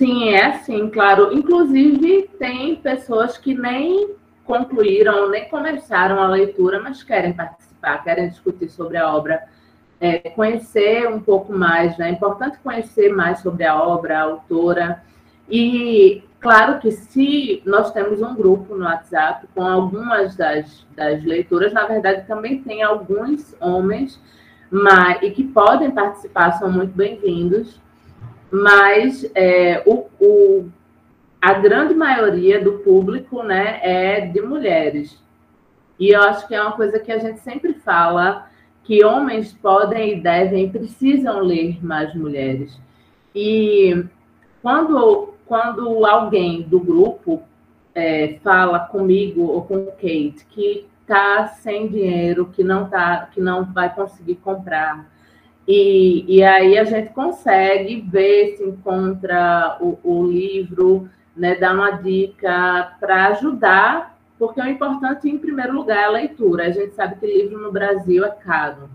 Sim, 0.00 0.30
é 0.30 0.46
assim, 0.46 0.88
claro. 0.88 1.30
Inclusive, 1.30 2.30
tem 2.38 2.74
pessoas 2.76 3.36
que 3.36 3.52
nem 3.52 4.14
concluíram, 4.46 5.28
nem 5.28 5.46
começaram 5.50 6.18
a 6.22 6.26
leitura, 6.26 6.80
mas 6.80 7.02
querem 7.02 7.34
participar, 7.34 8.02
querem 8.02 8.30
discutir 8.30 8.70
sobre 8.70 8.96
a 8.96 9.14
obra 9.14 9.46
é, 10.00 10.30
conhecer 10.30 11.06
um 11.06 11.20
pouco 11.20 11.52
mais, 11.52 11.98
né? 11.98 12.08
É 12.08 12.12
importante 12.12 12.56
conhecer 12.64 13.12
mais 13.12 13.40
sobre 13.40 13.64
a 13.64 13.76
obra, 13.78 14.18
a 14.18 14.22
autora. 14.22 15.02
E, 15.50 16.24
claro 16.40 16.80
que 16.80 16.90
se 16.90 17.62
nós 17.66 17.92
temos 17.92 18.22
um 18.22 18.34
grupo 18.34 18.74
no 18.74 18.86
WhatsApp 18.86 19.48
com 19.54 19.66
algumas 19.66 20.34
das, 20.34 20.86
das 20.96 21.22
leituras, 21.22 21.74
na 21.74 21.84
verdade 21.84 22.26
também 22.26 22.62
tem 22.62 22.82
alguns 22.82 23.54
homens 23.60 24.18
mas, 24.70 25.20
e 25.22 25.30
que 25.30 25.44
podem 25.44 25.90
participar, 25.90 26.52
são 26.52 26.72
muito 26.72 26.96
bem-vindos, 26.96 27.78
mas 28.50 29.30
é, 29.34 29.82
o, 29.86 30.06
o, 30.20 30.68
a 31.40 31.54
grande 31.54 31.94
maioria 31.94 32.62
do 32.62 32.78
público 32.78 33.42
né, 33.42 33.80
é 33.82 34.20
de 34.22 34.40
mulheres. 34.40 35.18
E 35.98 36.10
eu 36.10 36.22
acho 36.22 36.48
que 36.48 36.54
é 36.54 36.60
uma 36.60 36.72
coisa 36.72 36.98
que 36.98 37.12
a 37.12 37.18
gente 37.18 37.40
sempre 37.40 37.74
fala 37.74 38.48
que 38.82 39.04
homens 39.04 39.52
podem 39.52 40.14
e 40.14 40.20
devem, 40.20 40.70
precisam 40.70 41.40
ler 41.40 41.84
mais 41.84 42.14
mulheres. 42.14 42.78
E 43.34 44.04
quando, 44.62 45.34
quando 45.46 46.04
alguém 46.04 46.62
do 46.62 46.80
grupo 46.80 47.42
é, 47.94 48.38
fala 48.42 48.80
comigo 48.80 49.42
ou 49.42 49.62
com 49.62 49.86
Kate 49.86 50.44
que 50.50 50.86
está 51.02 51.48
sem 51.48 51.88
dinheiro, 51.88 52.46
que 52.46 52.64
não 52.64 52.88
tá, 52.88 53.28
que 53.32 53.40
não 53.40 53.64
vai 53.64 53.94
conseguir 53.94 54.36
comprar, 54.36 55.06
e, 55.66 56.24
e 56.36 56.42
aí 56.42 56.78
a 56.78 56.84
gente 56.84 57.12
consegue 57.12 58.00
ver 58.00 58.56
se 58.56 58.64
encontra 58.64 59.78
o, 59.80 59.98
o 60.02 60.26
livro, 60.26 61.08
né, 61.36 61.54
dar 61.54 61.74
uma 61.74 61.90
dica 61.92 62.96
para 62.98 63.28
ajudar 63.28 64.10
porque 64.40 64.58
o 64.58 64.66
importante, 64.66 65.28
em 65.28 65.36
primeiro 65.36 65.74
lugar, 65.74 65.98
é 65.98 66.04
a 66.06 66.10
leitura. 66.10 66.64
A 66.64 66.70
gente 66.70 66.94
sabe 66.94 67.16
que 67.16 67.26
livro 67.26 67.58
no 67.58 67.70
Brasil 67.70 68.24
é 68.24 68.30
caro. 68.30 68.88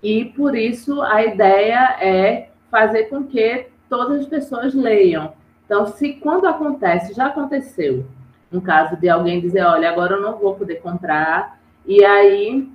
E, 0.00 0.26
por 0.26 0.54
isso, 0.54 1.02
a 1.02 1.24
ideia 1.24 1.96
é 2.00 2.50
fazer 2.70 3.06
com 3.06 3.24
que 3.24 3.66
todas 3.88 4.20
as 4.20 4.26
pessoas 4.26 4.72
leiam. 4.72 5.32
Então, 5.64 5.86
se 5.88 6.12
quando 6.12 6.46
acontece, 6.46 7.12
já 7.12 7.26
aconteceu, 7.26 8.06
um 8.52 8.60
caso 8.60 8.96
de 8.96 9.08
alguém 9.08 9.40
dizer, 9.40 9.64
olha, 9.64 9.90
agora 9.90 10.14
eu 10.14 10.22
não 10.22 10.38
vou 10.38 10.54
poder 10.54 10.76
comprar, 10.76 11.58
e 11.84 12.04
aí 12.04 12.70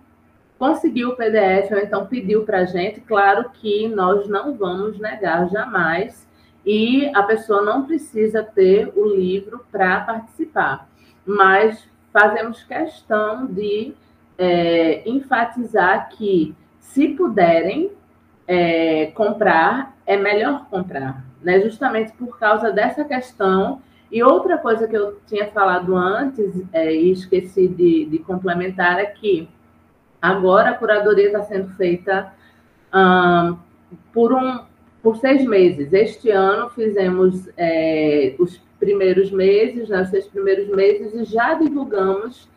conseguiu 0.62 1.10
o 1.10 1.16
PDF, 1.16 1.72
ou 1.72 1.80
então 1.80 2.06
pediu 2.06 2.44
para 2.44 2.60
a 2.60 2.66
gente, 2.66 3.02
claro 3.02 3.50
que 3.50 3.88
nós 3.88 4.28
não 4.28 4.54
vamos 4.54 5.00
negar 5.00 5.50
jamais, 5.50 6.28
e 6.64 7.10
a 7.16 7.24
pessoa 7.24 7.64
não 7.64 7.88
precisa 7.88 8.44
ter 8.44 8.92
o 8.96 9.06
livro 9.08 9.66
para 9.72 10.02
participar 10.02 10.88
mas 11.26 11.88
fazemos 12.12 12.64
questão 12.64 13.46
de 13.46 13.94
é, 14.38 15.08
enfatizar 15.10 16.10
que, 16.10 16.56
se 16.80 17.10
puderem 17.10 17.92
é, 18.48 19.08
comprar, 19.08 19.96
é 20.06 20.18
melhor 20.18 20.66
comprar, 20.70 21.24
né? 21.42 21.62
justamente 21.62 22.12
por 22.14 22.38
causa 22.38 22.72
dessa 22.72 23.06
questão. 23.06 23.82
E 24.12 24.22
outra 24.22 24.58
coisa 24.58 24.88
que 24.90 24.98
eu 24.98 25.22
tinha 25.26 25.48
falado 25.52 25.96
antes, 25.96 26.62
é, 26.74 26.94
e 26.94 27.12
esqueci 27.12 27.68
de, 27.70 28.06
de, 28.06 28.20
complementar, 28.20 29.00
é 29.00 29.06
que 29.06 29.48
agora 30.22 30.70
a 30.70 30.74
curadoria 30.74 31.28
está 31.28 31.44
sendo 31.44 31.70
feita 31.76 32.32
hum, 32.94 33.58
por, 34.14 34.34
um, 34.34 34.60
por 35.02 35.18
seis 35.18 35.44
meses. 35.46 35.92
Este 35.92 36.30
ano 36.30 36.70
fizemos 36.70 37.50
é, 37.58 38.36
os 38.38 38.62
primeiros 38.80 39.32
meses, 39.32 39.90
né, 39.90 40.02
os 40.02 40.10
seis 40.10 40.28
primeiros 40.28 40.68
meses, 40.70 41.14
e 41.14 41.24
já 41.24 41.54
divulgamos 41.56 42.50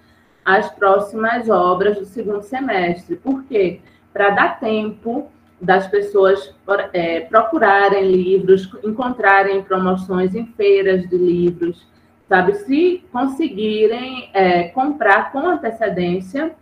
as 0.45 0.71
próximas 0.71 1.49
obras 1.49 1.99
do 1.99 2.05
segundo 2.05 2.43
semestre. 2.43 3.17
Por 3.17 3.45
quê? 3.45 3.81
Para 4.13 4.31
dar 4.31 4.61
tempo 4.61 5.31
das 5.61 5.87
pessoas 5.87 6.55
é, 6.93 7.21
procurarem 7.21 8.11
livros, 8.11 8.71
encontrarem 8.85 9.63
promoções 9.63 10.35
em 10.35 10.45
feiras 10.47 11.09
de 11.09 11.17
livros, 11.17 11.87
sabe? 12.29 12.55
Se 12.55 13.03
conseguirem 13.11 14.29
é, 14.35 14.65
comprar 14.65 15.33
com 15.33 15.39
antecedência 15.39 16.55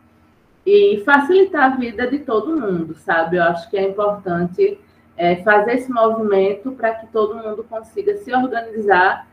e 0.64 1.02
facilitar 1.04 1.72
a 1.72 1.76
vida 1.76 2.06
de 2.06 2.20
todo 2.20 2.58
mundo, 2.58 2.94
sabe? 2.94 3.36
Eu 3.36 3.42
acho 3.44 3.68
que 3.68 3.76
é 3.76 3.88
importante 3.88 4.78
é, 5.16 5.36
fazer 5.36 5.74
esse 5.74 5.90
movimento 5.90 6.72
para 6.72 6.94
que 6.94 7.06
todo 7.08 7.36
mundo 7.36 7.64
consiga 7.68 8.16
se 8.18 8.32
organizar 8.32 9.26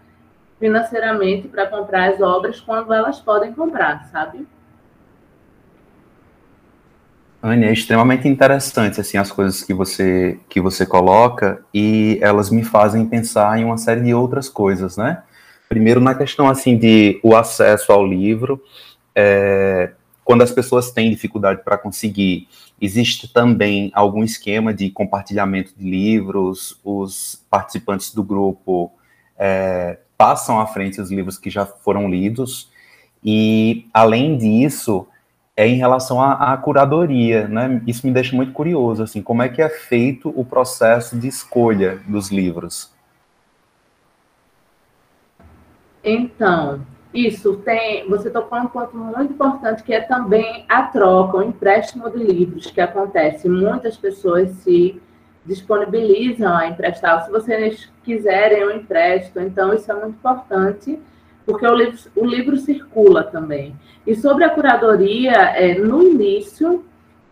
financeiramente 0.59 1.47
para 1.47 1.67
comprar 1.67 2.09
as 2.09 2.19
obras 2.19 2.59
quando 2.59 2.93
elas 2.93 3.19
podem 3.19 3.53
comprar, 3.53 4.05
sabe? 4.11 4.45
Anne, 7.41 7.65
é 7.65 7.71
extremamente 7.71 8.27
interessante 8.27 8.99
assim 8.99 9.17
as 9.17 9.31
coisas 9.31 9.63
que 9.63 9.73
você 9.73 10.37
que 10.49 10.59
você 10.59 10.85
coloca 10.85 11.63
e 11.73 12.19
elas 12.21 12.49
me 12.49 12.65
fazem 12.65 13.07
pensar 13.07 13.57
em 13.57 13.63
uma 13.63 13.77
série 13.77 14.01
de 14.01 14.13
outras 14.13 14.49
coisas, 14.49 14.97
né? 14.97 15.23
Primeiro 15.69 16.01
na 16.01 16.13
questão 16.13 16.49
assim 16.49 16.77
de 16.77 17.17
o 17.23 17.35
acesso 17.35 17.93
ao 17.93 18.05
livro, 18.05 18.61
é, 19.15 19.91
quando 20.29 20.43
as 20.43 20.51
pessoas 20.51 20.91
têm 20.91 21.09
dificuldade 21.09 21.63
para 21.63 21.75
conseguir, 21.75 22.47
existe 22.79 23.33
também 23.33 23.89
algum 23.95 24.23
esquema 24.23 24.71
de 24.71 24.91
compartilhamento 24.91 25.73
de 25.75 25.83
livros, 25.83 26.79
os 26.85 27.43
participantes 27.49 28.13
do 28.13 28.23
grupo 28.23 28.91
é, 29.39 29.97
passam 30.15 30.59
à 30.59 30.67
frente 30.67 31.01
os 31.01 31.09
livros 31.09 31.39
que 31.39 31.49
já 31.49 31.65
foram 31.65 32.07
lidos, 32.07 32.69
e 33.25 33.87
além 33.91 34.37
disso, 34.37 35.07
é 35.57 35.67
em 35.67 35.77
relação 35.77 36.21
à, 36.21 36.53
à, 36.53 36.57
curadoria, 36.57 37.47
né? 37.47 37.81
Isso 37.87 38.05
me 38.05 38.13
deixa 38.13 38.35
muito 38.35 38.53
curioso, 38.53 39.01
assim, 39.01 39.23
como 39.23 39.41
é 39.41 39.49
que 39.49 39.63
é 39.63 39.67
feito 39.67 40.31
o 40.39 40.45
processo 40.45 41.17
de 41.17 41.27
escolha 41.27 42.03
dos 42.07 42.29
livros? 42.29 42.93
Então, 46.03 46.85
isso 47.13 47.57
tem, 47.57 48.07
você 48.07 48.29
tocou 48.29 48.59
um 48.59 48.67
ponto 48.67 48.95
muito 48.95 49.33
importante 49.33 49.83
que 49.83 49.93
é 49.93 50.01
também 50.01 50.65
a 50.69 50.83
troca, 50.83 51.37
o 51.37 51.43
empréstimo 51.43 52.09
de 52.09 52.19
livros 52.19 52.67
que 52.67 52.79
acontece. 52.79 53.49
Muitas 53.49 53.97
pessoas 53.97 54.51
se 54.51 55.01
disponibilizam 55.43 56.55
a 56.55 56.67
emprestar. 56.67 57.25
Se 57.25 57.31
vocês 57.31 57.91
quiserem, 58.03 58.59
eu 58.59 58.71
empresto. 58.71 59.39
Então, 59.39 59.73
isso 59.73 59.91
é 59.91 59.95
muito 59.95 60.17
importante, 60.17 60.99
porque 61.47 61.65
o 61.65 61.73
livro, 61.73 61.99
o 62.15 62.25
livro 62.25 62.57
circula 62.57 63.23
também. 63.23 63.75
E 64.05 64.15
sobre 64.15 64.43
a 64.43 64.49
curadoria, 64.51 65.31
é, 65.31 65.73
no 65.79 66.03
início, 66.03 66.85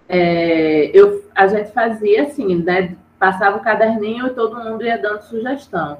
é, 0.09 0.89
eu, 0.91 1.23
a 1.35 1.45
gente 1.47 1.71
fazia 1.71 2.23
assim, 2.23 2.55
né? 2.63 2.95
Passava 3.19 3.57
o 3.57 3.61
caderninho 3.61 4.27
e 4.27 4.31
todo 4.31 4.57
mundo 4.57 4.83
ia 4.83 4.97
dando 4.97 5.21
sugestão. 5.21 5.99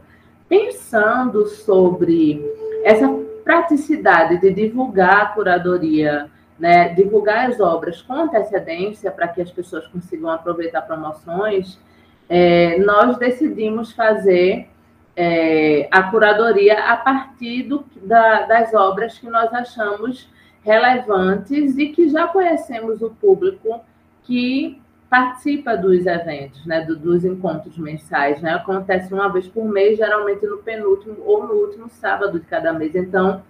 Pensando 0.50 1.46
sobre 1.48 2.44
essa 2.84 3.08
praticidade 3.48 4.42
de 4.42 4.52
divulgar 4.52 5.22
a 5.22 5.26
curadoria, 5.28 6.30
né, 6.60 6.90
divulgar 6.90 7.50
as 7.50 7.62
obras 7.62 8.02
com 8.02 8.14
antecedência 8.14 9.10
para 9.10 9.30
que 9.30 9.42
as 9.42 9.50
pessoas 9.50 9.88
consigam 9.88 10.30
aproveitar 10.30 10.82
promoções, 10.82 11.80
é, 12.28 12.78
nós 12.80 13.18
decidimos 13.18 13.94
fazer 13.94 14.68
é, 15.16 15.88
a 15.90 16.04
curadoria 16.04 16.78
a 16.92 16.98
partir 16.98 17.64
do, 17.64 17.86
da, 18.04 18.42
das 18.42 18.74
obras 18.74 19.18
que 19.18 19.30
nós 19.30 19.52
achamos 19.54 20.30
relevantes 20.62 21.78
e 21.78 21.88
que 21.88 22.10
já 22.10 22.28
conhecemos 22.28 23.02
o 23.02 23.12
público 23.12 23.80
que 24.24 24.82
participa 25.10 25.76
dos 25.78 26.06
eventos, 26.06 26.66
né, 26.66 26.82
do, 26.82 26.96
dos 26.98 27.24
encontros 27.24 27.78
mensais, 27.78 28.42
né, 28.42 28.54
acontece 28.54 29.14
uma 29.14 29.30
vez 29.30 29.48
por 29.48 29.66
mês, 29.66 29.98
geralmente 29.98 30.46
no 30.46 30.58
penúltimo 30.58 31.18
ou 31.26 31.48
no 31.48 31.54
último 31.54 31.90
sábado 31.90 32.40
de 32.40 32.46
cada 32.46 32.74
mês. 32.74 32.94
Então, 32.94 33.42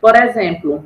por 0.00 0.16
exemplo, 0.16 0.84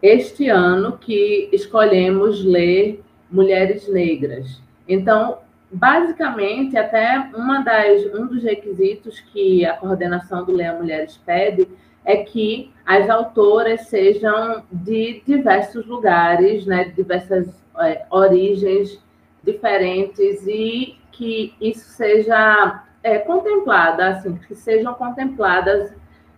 este 0.00 0.48
ano 0.48 0.98
que 0.98 1.48
escolhemos 1.52 2.44
ler 2.44 3.02
Mulheres 3.30 3.88
Negras. 3.88 4.62
Então, 4.86 5.38
basicamente, 5.70 6.76
até 6.76 7.30
uma 7.34 7.62
das, 7.62 8.04
um 8.14 8.26
dos 8.26 8.42
requisitos 8.42 9.18
que 9.18 9.64
a 9.64 9.74
coordenação 9.74 10.44
do 10.44 10.52
Leia 10.52 10.74
Mulheres 10.74 11.16
pede 11.24 11.66
é 12.04 12.18
que 12.18 12.70
as 12.84 13.08
autoras 13.08 13.88
sejam 13.88 14.62
de 14.70 15.22
diversos 15.26 15.86
lugares, 15.86 16.66
né, 16.66 16.84
de 16.84 16.92
diversas 16.92 17.48
é, 17.80 18.04
origens 18.10 19.02
diferentes 19.44 20.46
e 20.46 20.96
que 21.12 21.54
isso 21.60 21.90
seja 21.90 22.82
é, 23.02 23.18
contemplada, 23.18 24.08
assim, 24.08 24.36
que 24.36 24.54
sejam 24.54 24.94
contempladas 24.94 25.94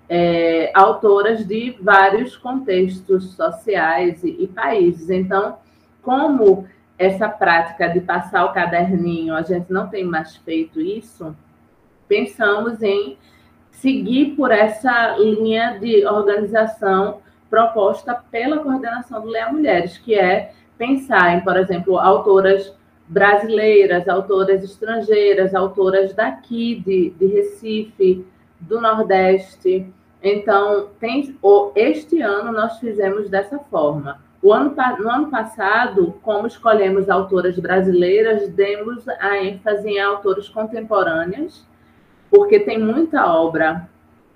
é, 0.08 0.70
autoras 0.74 1.46
de 1.46 1.76
vários 1.80 2.36
contextos 2.36 3.34
sociais 3.34 4.22
e, 4.22 4.44
e 4.44 4.46
países. 4.48 5.10
Então, 5.10 5.58
como 6.02 6.66
essa 6.98 7.28
prática 7.28 7.88
de 7.88 8.00
passar 8.00 8.44
o 8.44 8.52
caderninho, 8.52 9.34
a 9.34 9.42
gente 9.42 9.72
não 9.72 9.88
tem 9.88 10.04
mais 10.04 10.36
feito 10.36 10.80
isso, 10.80 11.36
pensamos 12.08 12.82
em 12.82 13.18
seguir 13.70 14.34
por 14.36 14.50
essa 14.50 15.16
linha 15.18 15.78
de 15.78 16.06
organização 16.06 17.20
proposta 17.50 18.14
pela 18.30 18.58
coordenação 18.58 19.20
do 19.20 19.28
Leia 19.28 19.52
Mulheres, 19.52 19.98
que 19.98 20.14
é 20.14 20.52
pensar 20.78 21.36
em, 21.36 21.40
por 21.40 21.56
exemplo, 21.56 21.98
autoras 21.98 22.74
brasileiras, 23.08 24.08
autoras 24.08 24.62
estrangeiras, 24.62 25.54
autoras 25.54 26.12
daqui 26.12 26.82
de, 26.84 27.10
de 27.10 27.26
Recife, 27.26 28.26
do 28.60 28.80
Nordeste. 28.80 29.86
Então, 30.22 30.88
tem, 30.98 31.36
este 31.74 32.20
ano 32.20 32.52
nós 32.52 32.78
fizemos 32.78 33.28
dessa 33.28 33.58
forma. 33.58 34.18
O 34.42 34.52
ano, 34.52 34.74
no 34.98 35.10
ano 35.10 35.30
passado, 35.30 36.14
como 36.22 36.46
escolhemos 36.46 37.08
autoras 37.08 37.58
brasileiras, 37.58 38.48
demos 38.48 39.08
a 39.08 39.42
ênfase 39.42 39.88
em 39.88 40.00
autoras 40.00 40.48
contemporâneas, 40.48 41.64
porque 42.30 42.60
tem 42.60 42.78
muita 42.78 43.26
obra 43.26 43.88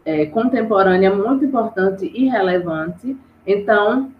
é, 0.04 0.26
contemporânea 0.26 1.14
muito 1.14 1.44
importante 1.44 2.11
e 2.14 2.28
relevante. 2.28 3.16
Então, 3.46 4.11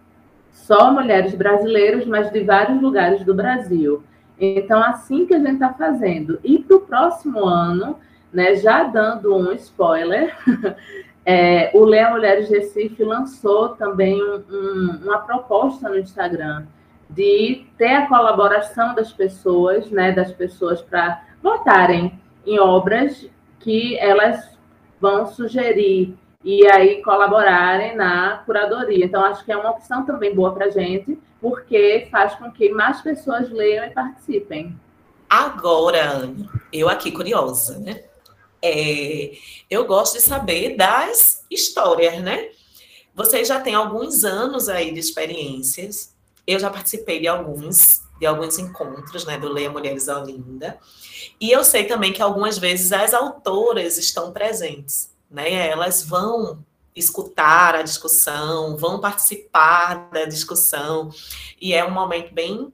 só 0.53 0.93
mulheres 0.93 1.35
brasileiras, 1.35 2.05
mas 2.07 2.31
de 2.31 2.41
vários 2.41 2.81
lugares 2.81 3.25
do 3.25 3.35
Brasil. 3.35 4.03
Então, 4.41 4.83
assim 4.83 5.27
que 5.27 5.35
a 5.35 5.39
gente 5.39 5.55
está 5.55 5.75
fazendo. 5.75 6.41
E 6.43 6.59
para 6.61 6.77
o 6.77 6.81
próximo 6.81 7.45
ano, 7.45 7.99
né, 8.33 8.57
já 8.57 8.85
dando 8.85 9.37
um 9.37 9.53
spoiler, 9.53 10.35
é, 11.27 11.71
o 11.75 11.85
Leia 11.85 12.11
Mulheres 12.11 12.49
Recife 12.49 13.05
lançou 13.05 13.71
também 13.71 14.21
um, 14.23 14.43
um, 14.51 15.01
uma 15.05 15.19
proposta 15.19 15.91
no 15.91 15.99
Instagram 15.99 16.65
de 17.11 17.67
ter 17.77 17.93
a 17.93 18.07
colaboração 18.07 18.95
das 18.95 19.13
pessoas, 19.13 19.91
né, 19.91 20.13
das 20.13 20.33
pessoas 20.33 20.81
para 20.81 21.23
votarem 21.43 22.19
em 22.47 22.59
obras 22.59 23.29
que 23.59 23.99
elas 23.99 24.59
vão 25.01 25.27
sugerir 25.27 26.17
e 26.45 26.67
aí 26.67 27.03
colaborarem 27.03 27.97
na 27.97 28.39
curadoria. 28.47 29.05
Então, 29.05 29.25
acho 29.25 29.45
que 29.45 29.53
é 29.53 29.57
uma 29.57 29.71
opção 29.71 30.05
também 30.05 30.35
boa 30.35 30.53
para 30.55 30.67
a 30.67 30.71
gente, 30.71 31.19
porque 31.41 32.09
faz 32.11 32.35
com 32.35 32.51
que 32.51 32.71
mais 32.71 33.01
pessoas 33.01 33.51
leiam 33.51 33.85
e 33.85 33.91
participem. 33.91 34.79
Agora, 35.29 36.11
Anne, 36.11 36.49
eu 36.73 36.89
aqui 36.89 37.13
curiosa, 37.13 37.79
né? 37.79 38.03
É, 38.63 39.33
eu 39.71 39.87
gosto 39.87 40.15
de 40.15 40.23
saber 40.23 40.77
das 40.77 41.45
histórias, 41.51 42.21
né? 42.21 42.51
Vocês 43.15 43.49
já 43.49 43.61
têm 43.61 43.75
alguns 43.75 44.25
anos 44.25 44.69
aí 44.69 44.93
de 44.93 45.01
experiências. 45.01 46.15
Eu 46.47 46.59
já 46.59 46.71
participei 46.71 47.21
de 47.21 47.29
alguns, 47.29 48.03
de 48.19 48.27
alguns 48.27 48.59
encontros, 48.59 49.25
né, 49.25 49.39
do 49.39 49.49
Leia 49.49 49.71
Mulheres 49.71 50.09
Olinda. 50.09 50.79
E 51.41 51.51
eu 51.51 51.63
sei 51.63 51.85
também 51.85 52.13
que 52.13 52.23
algumas 52.23 52.59
vezes 52.59 52.93
as 52.93 53.15
autoras 53.15 53.99
estão 53.99 54.33
presentes, 54.33 55.11
né? 55.31 55.69
Elas 55.69 56.03
vão 56.03 56.65
escutar 56.95 57.75
a 57.75 57.83
discussão, 57.83 58.77
vão 58.77 59.01
participar 59.01 60.11
da 60.11 60.25
discussão, 60.25 61.11
e 61.61 61.73
é 61.73 61.85
um 61.85 61.91
momento 61.91 62.35
bem 62.35 62.73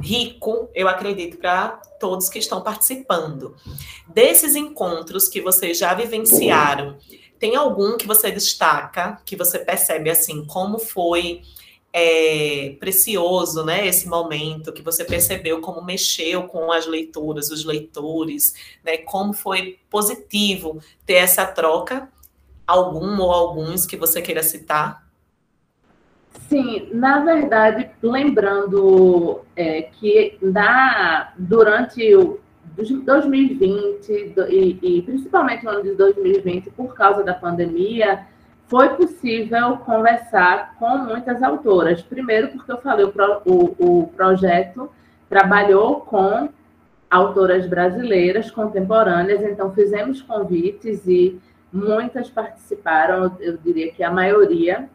rico, 0.00 0.68
eu 0.74 0.88
acredito, 0.88 1.36
para 1.38 1.68
todos 2.00 2.28
que 2.28 2.38
estão 2.38 2.60
participando. 2.60 3.56
Desses 4.08 4.54
encontros 4.54 5.28
que 5.28 5.40
vocês 5.40 5.78
já 5.78 5.94
vivenciaram, 5.94 6.96
tem 7.38 7.56
algum 7.56 7.96
que 7.96 8.06
você 8.06 8.30
destaca, 8.30 9.20
que 9.24 9.36
você 9.36 9.58
percebe 9.58 10.10
assim, 10.10 10.44
como 10.44 10.78
foi 10.78 11.42
é, 11.98 12.76
precioso, 12.78 13.64
né? 13.64 13.86
Esse 13.86 14.06
momento 14.06 14.70
que 14.70 14.82
você 14.82 15.02
percebeu 15.02 15.62
como 15.62 15.82
mexeu 15.82 16.42
com 16.42 16.70
as 16.70 16.86
leituras, 16.86 17.50
os 17.50 17.64
leitores, 17.64 18.54
né? 18.84 18.98
Como 18.98 19.32
foi 19.32 19.78
positivo 19.88 20.78
ter 21.06 21.14
essa 21.14 21.46
troca. 21.46 22.10
Algum 22.66 23.18
ou 23.18 23.32
alguns 23.32 23.86
que 23.86 23.96
você 23.96 24.20
queira 24.20 24.42
citar? 24.42 25.06
Sim, 26.50 26.90
na 26.92 27.24
verdade, 27.24 27.88
lembrando 28.02 29.40
é, 29.54 29.82
que 29.82 30.36
na, 30.42 31.32
durante 31.38 32.14
o 32.14 32.40
2020 32.76 34.34
e, 34.50 34.78
e 34.82 35.02
principalmente 35.02 35.64
no 35.64 35.70
ano 35.70 35.82
de 35.82 35.94
2020, 35.94 36.70
por 36.72 36.94
causa 36.94 37.22
da 37.22 37.32
pandemia, 37.32 38.26
foi 38.68 38.90
possível 38.90 39.76
conversar 39.78 40.74
com 40.78 40.98
muitas 40.98 41.42
autoras. 41.42 42.02
Primeiro, 42.02 42.48
porque 42.48 42.72
eu 42.72 42.78
falei, 42.78 43.04
o, 43.04 43.12
o, 43.44 44.02
o 44.02 44.08
projeto 44.08 44.90
trabalhou 45.28 46.00
com 46.00 46.48
autoras 47.10 47.66
brasileiras 47.66 48.50
contemporâneas, 48.50 49.42
então 49.42 49.72
fizemos 49.72 50.20
convites 50.20 51.06
e 51.06 51.40
muitas 51.72 52.28
participaram, 52.28 53.36
eu 53.38 53.56
diria 53.56 53.92
que 53.92 54.02
a 54.02 54.10
maioria 54.10 54.88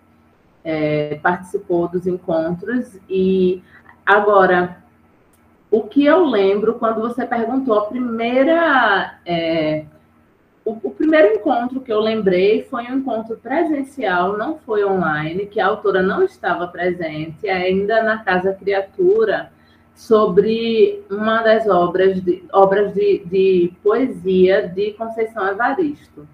é, 0.64 1.20
participou 1.22 1.88
dos 1.88 2.06
encontros. 2.06 2.98
E 3.10 3.64
agora, 4.06 4.78
o 5.70 5.84
que 5.84 6.06
eu 6.06 6.26
lembro 6.26 6.74
quando 6.76 7.00
você 7.00 7.26
perguntou 7.26 7.78
a 7.78 7.86
primeira. 7.86 9.20
É, 9.26 9.86
o, 10.64 10.72
o, 10.84 10.92
primeiro 10.92 11.36
encontro 11.36 11.82
que 11.82 11.92
eu 11.92 12.00
lembrei 12.00 12.64
foi 12.64 12.84
um 12.84 12.98
encontro 12.98 13.38
presencial, 13.38 14.38
não 14.38 14.60
foi 14.60 14.86
online, 14.86 15.48
que 15.48 15.60
a 15.60 15.68
autora 15.68 16.02
não 16.02 16.24
estava 16.24 16.68
presente, 16.68 17.50
ainda 17.50 18.04
na 18.04 18.24
Casa 18.24 18.54
Criatura, 18.54 19.52
sobre 19.96 21.04
uma 21.10 21.42
das 21.42 21.68
obras 21.68 22.22
de, 22.22 22.44
obras 22.54 22.94
de, 22.94 23.24
de 23.26 23.74
poesia 23.84 24.68
de 24.68 24.94
Conceição 24.94 25.48
Evaristo. 25.48 26.28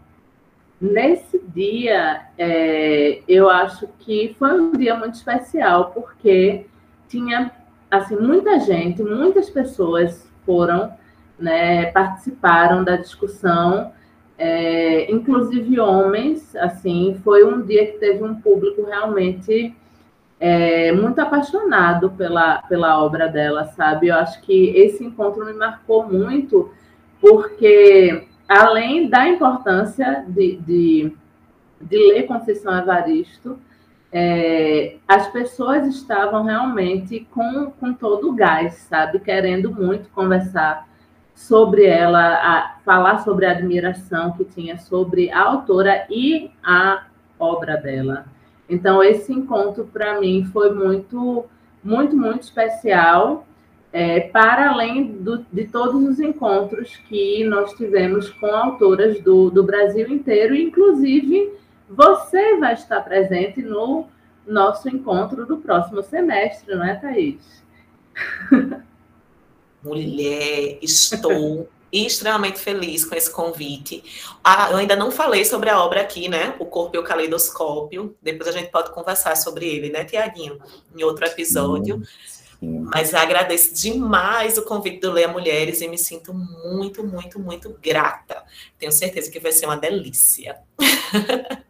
Nesse 0.79 1.39
dia, 1.39 2.21
é, 2.37 3.21
eu 3.27 3.49
acho 3.49 3.87
que 3.99 4.35
foi 4.37 4.59
um 4.59 4.71
dia 4.73 4.95
muito 4.95 5.15
especial, 5.15 5.91
porque 5.91 6.65
tinha 7.07 7.51
assim 7.89 8.15
muita 8.17 8.59
gente, 8.59 9.01
muitas 9.01 9.49
pessoas 9.49 10.29
foram, 10.45 10.93
né, 11.39 11.87
participaram 11.87 12.83
da 12.83 12.97
discussão, 12.97 13.91
é, 14.37 15.11
inclusive 15.11 15.79
homens. 15.79 16.55
Assim, 16.55 17.19
foi 17.23 17.43
um 17.43 17.61
dia 17.61 17.85
que 17.87 17.97
teve 17.97 18.23
um 18.23 18.35
público 18.35 18.83
realmente 18.83 19.75
é, 20.39 20.91
muito 20.91 21.19
apaixonado 21.19 22.11
pela, 22.11 22.61
pela 22.63 23.03
obra 23.03 23.27
dela, 23.27 23.65
sabe? 23.65 24.07
Eu 24.07 24.15
acho 24.15 24.41
que 24.41 24.69
esse 24.69 25.03
encontro 25.03 25.45
me 25.45 25.53
marcou 25.53 26.07
muito, 26.07 26.71
porque 27.19 28.27
além 28.47 29.09
da 29.09 29.27
importância 29.27 30.25
de, 30.27 30.57
de, 30.57 31.13
de 31.81 31.97
ler 31.97 32.23
Conceição 32.23 32.77
Evaristo, 32.77 33.59
é, 34.11 34.95
as 35.07 35.27
pessoas 35.29 35.85
estavam 35.87 36.43
realmente 36.43 37.27
com, 37.31 37.71
com 37.71 37.93
todo 37.93 38.29
o 38.29 38.33
gás, 38.33 38.75
sabe? 38.89 39.19
Querendo 39.19 39.71
muito 39.73 40.09
conversar 40.09 40.87
sobre 41.37 41.85
ela, 41.85 42.33
a, 42.33 42.77
falar 42.83 43.19
sobre 43.19 43.45
a 43.45 43.51
admiração 43.51 44.31
que 44.31 44.43
tinha 44.43 44.75
sobre 44.79 45.29
a 45.29 45.39
autora 45.39 46.07
e 46.09 46.49
a 46.63 47.05
obra 47.39 47.77
dela. 47.77 48.25
Então, 48.67 49.03
esse 49.03 49.31
encontro, 49.31 49.85
para 49.85 50.19
mim, 50.19 50.49
foi 50.51 50.73
muito, 50.73 51.45
muito, 51.83 52.17
muito 52.17 52.41
especial 52.41 53.45
é, 53.93 54.21
para 54.21 54.71
além 54.71 55.13
do, 55.17 55.45
de 55.53 55.65
todos 55.65 56.03
os 56.03 56.19
encontros 56.19 56.97
que 57.07 57.43
nós 57.43 57.71
tivemos 57.73 58.31
com 58.31 58.47
autoras 58.47 59.21
do, 59.21 59.51
do 59.51 59.63
Brasil 59.63 60.07
inteiro, 60.09 60.55
inclusive 60.55 61.53
você 61.87 62.57
vai 62.57 62.73
estar 62.73 63.01
presente 63.01 63.61
no 63.61 64.07
nosso 64.45 64.89
encontro 64.89 65.45
do 65.45 65.57
próximo 65.57 66.01
semestre, 66.01 66.73
não 66.75 66.83
é, 66.83 66.95
Thaís? 66.95 67.63
Mulher, 69.83 70.79
estou 70.81 71.69
extremamente 71.91 72.59
feliz 72.59 73.05
com 73.05 73.15
esse 73.15 73.31
convite. 73.31 74.03
Ah, 74.43 74.69
eu 74.71 74.77
ainda 74.77 74.95
não 74.95 75.11
falei 75.11 75.45
sobre 75.45 75.69
a 75.69 75.81
obra 75.81 76.01
aqui, 76.01 76.27
né? 76.27 76.55
O 76.59 76.65
Corpo 76.65 76.95
e 76.95 76.99
o 76.99 77.03
Caleidoscópio. 77.03 78.15
Depois 78.21 78.49
a 78.49 78.51
gente 78.51 78.69
pode 78.69 78.91
conversar 78.91 79.35
sobre 79.35 79.67
ele, 79.67 79.89
né, 79.89 80.03
Tiaguinho? 80.03 80.59
Em 80.95 81.03
outro 81.03 81.25
episódio. 81.25 82.01
Sim. 82.05 82.37
Mas 82.59 83.13
agradeço 83.13 83.73
demais 83.75 84.57
o 84.57 84.63
convite 84.63 84.99
do 84.99 85.11
Leia 85.11 85.27
Mulheres 85.27 85.79
e 85.81 85.87
me 85.87 85.97
sinto 85.97 86.33
muito, 86.33 87.05
muito, 87.05 87.39
muito 87.39 87.77
grata. 87.81 88.43
Tenho 88.79 88.91
certeza 88.91 89.29
que 89.29 89.39
vai 89.39 89.51
ser 89.51 89.67
uma 89.67 89.77
delícia. 89.77 90.57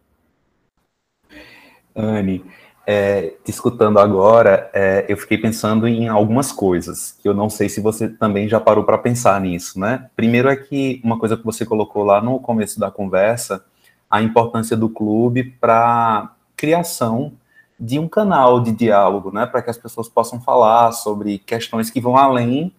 Anne, 1.94 2.44
é, 2.90 3.34
te 3.44 3.50
escutando 3.50 3.98
agora, 3.98 4.70
é, 4.72 5.04
eu 5.10 5.16
fiquei 5.18 5.36
pensando 5.36 5.86
em 5.86 6.08
algumas 6.08 6.50
coisas, 6.50 7.18
que 7.20 7.28
eu 7.28 7.34
não 7.34 7.50
sei 7.50 7.68
se 7.68 7.82
você 7.82 8.08
também 8.08 8.48
já 8.48 8.58
parou 8.58 8.82
para 8.82 8.96
pensar 8.96 9.38
nisso, 9.42 9.78
né? 9.78 10.08
Primeiro 10.16 10.48
é 10.48 10.56
que 10.56 10.98
uma 11.04 11.18
coisa 11.18 11.36
que 11.36 11.44
você 11.44 11.66
colocou 11.66 12.02
lá 12.02 12.22
no 12.22 12.40
começo 12.40 12.80
da 12.80 12.90
conversa, 12.90 13.62
a 14.10 14.22
importância 14.22 14.74
do 14.74 14.88
clube 14.88 15.44
para 15.60 16.34
criação 16.56 17.34
de 17.78 17.98
um 17.98 18.08
canal 18.08 18.58
de 18.58 18.72
diálogo, 18.72 19.30
né, 19.30 19.44
para 19.44 19.60
que 19.60 19.68
as 19.68 19.76
pessoas 19.76 20.08
possam 20.08 20.40
falar 20.40 20.90
sobre 20.92 21.36
questões 21.40 21.90
que 21.90 22.00
vão 22.00 22.16
além 22.16 22.72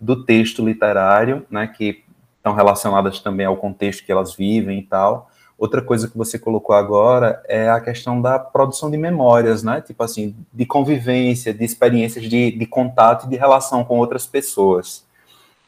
do 0.00 0.24
texto 0.24 0.64
literário, 0.64 1.44
né, 1.50 1.66
que 1.66 2.04
estão 2.36 2.54
relacionadas 2.54 3.18
também 3.18 3.44
ao 3.44 3.56
contexto 3.56 4.06
que 4.06 4.12
elas 4.12 4.36
vivem 4.36 4.78
e 4.78 4.82
tal, 4.84 5.28
Outra 5.58 5.82
coisa 5.82 6.06
que 6.06 6.16
você 6.16 6.38
colocou 6.38 6.76
agora 6.76 7.42
é 7.48 7.68
a 7.68 7.80
questão 7.80 8.22
da 8.22 8.38
produção 8.38 8.88
de 8.88 8.96
memórias, 8.96 9.64
né? 9.64 9.80
Tipo 9.80 10.04
assim, 10.04 10.36
de 10.52 10.64
convivência, 10.64 11.52
de 11.52 11.64
experiências 11.64 12.24
de, 12.26 12.52
de 12.52 12.64
contato 12.64 13.26
e 13.26 13.30
de 13.30 13.36
relação 13.36 13.84
com 13.84 13.98
outras 13.98 14.24
pessoas. 14.24 15.04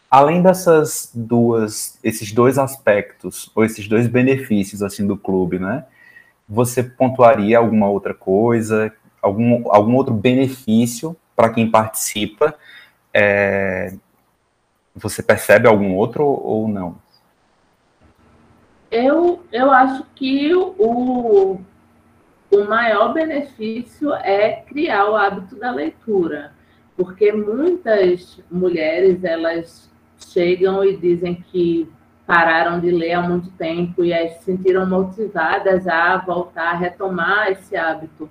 Além 0.08 0.42
dessas 0.42 1.10
duas, 1.12 1.98
esses 2.04 2.30
dois 2.30 2.56
aspectos, 2.56 3.50
ou 3.52 3.64
esses 3.64 3.88
dois 3.88 4.06
benefícios, 4.06 4.80
assim, 4.80 5.04
do 5.04 5.16
clube, 5.16 5.58
né? 5.58 5.84
Você 6.48 6.84
pontuaria 6.84 7.58
alguma 7.58 7.88
outra 7.88 8.14
coisa, 8.14 8.92
algum, 9.20 9.72
algum 9.72 9.96
outro 9.96 10.14
benefício 10.14 11.16
para 11.34 11.50
quem 11.50 11.68
participa? 11.68 12.54
É, 13.12 13.92
você 14.94 15.20
percebe 15.20 15.66
algum 15.66 15.96
outro 15.96 16.24
ou 16.24 16.68
não? 16.68 16.96
Eu, 18.90 19.44
eu 19.52 19.70
acho 19.70 20.04
que 20.14 20.52
o, 20.54 21.60
o 22.50 22.64
maior 22.68 23.14
benefício 23.14 24.12
é 24.14 24.62
criar 24.66 25.08
o 25.08 25.16
hábito 25.16 25.56
da 25.56 25.70
leitura, 25.70 26.52
porque 26.96 27.32
muitas 27.32 28.42
mulheres 28.50 29.22
elas 29.22 29.90
chegam 30.18 30.84
e 30.84 30.96
dizem 30.96 31.36
que 31.50 31.88
pararam 32.26 32.78
de 32.78 32.90
ler 32.90 33.12
há 33.12 33.22
muito 33.22 33.50
tempo 33.52 34.04
e 34.04 34.12
se 34.30 34.44
sentiram 34.44 34.86
motivadas 34.86 35.88
a 35.88 36.16
voltar 36.18 36.70
a 36.70 36.76
retomar 36.76 37.50
esse 37.50 37.76
hábito 37.76 38.28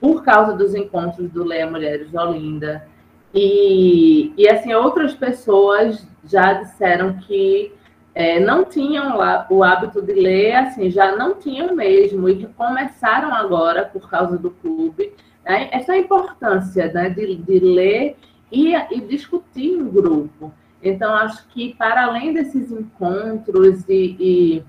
por 0.00 0.24
causa 0.24 0.56
dos 0.56 0.74
encontros 0.74 1.30
do 1.30 1.44
Leia 1.44 1.70
Mulheres 1.70 2.14
Olinda. 2.14 2.86
E, 3.34 4.32
e 4.36 4.48
assim, 4.48 4.72
outras 4.74 5.14
pessoas 5.14 6.06
já 6.24 6.54
disseram 6.54 7.14
que 7.18 7.72
é, 8.18 8.40
não 8.40 8.64
tinham 8.64 9.16
lá 9.16 9.46
o 9.48 9.62
hábito 9.62 10.02
de 10.02 10.12
ler, 10.12 10.56
assim, 10.56 10.90
já 10.90 11.14
não 11.14 11.36
tinham 11.36 11.72
mesmo, 11.76 12.28
e 12.28 12.44
começaram 12.48 13.32
agora 13.32 13.84
por 13.84 14.10
causa 14.10 14.36
do 14.36 14.50
clube. 14.50 15.12
Né? 15.44 15.68
Essa 15.70 15.96
importância 15.96 16.92
né, 16.92 17.10
de, 17.10 17.36
de 17.36 17.60
ler 17.60 18.16
e, 18.50 18.74
e 18.74 19.00
discutir 19.02 19.70
em 19.70 19.88
grupo. 19.88 20.52
Então, 20.82 21.14
acho 21.14 21.46
que 21.50 21.74
para 21.74 22.06
além 22.06 22.32
desses 22.32 22.72
encontros 22.72 23.88
e, 23.88 24.16
e 24.18 24.64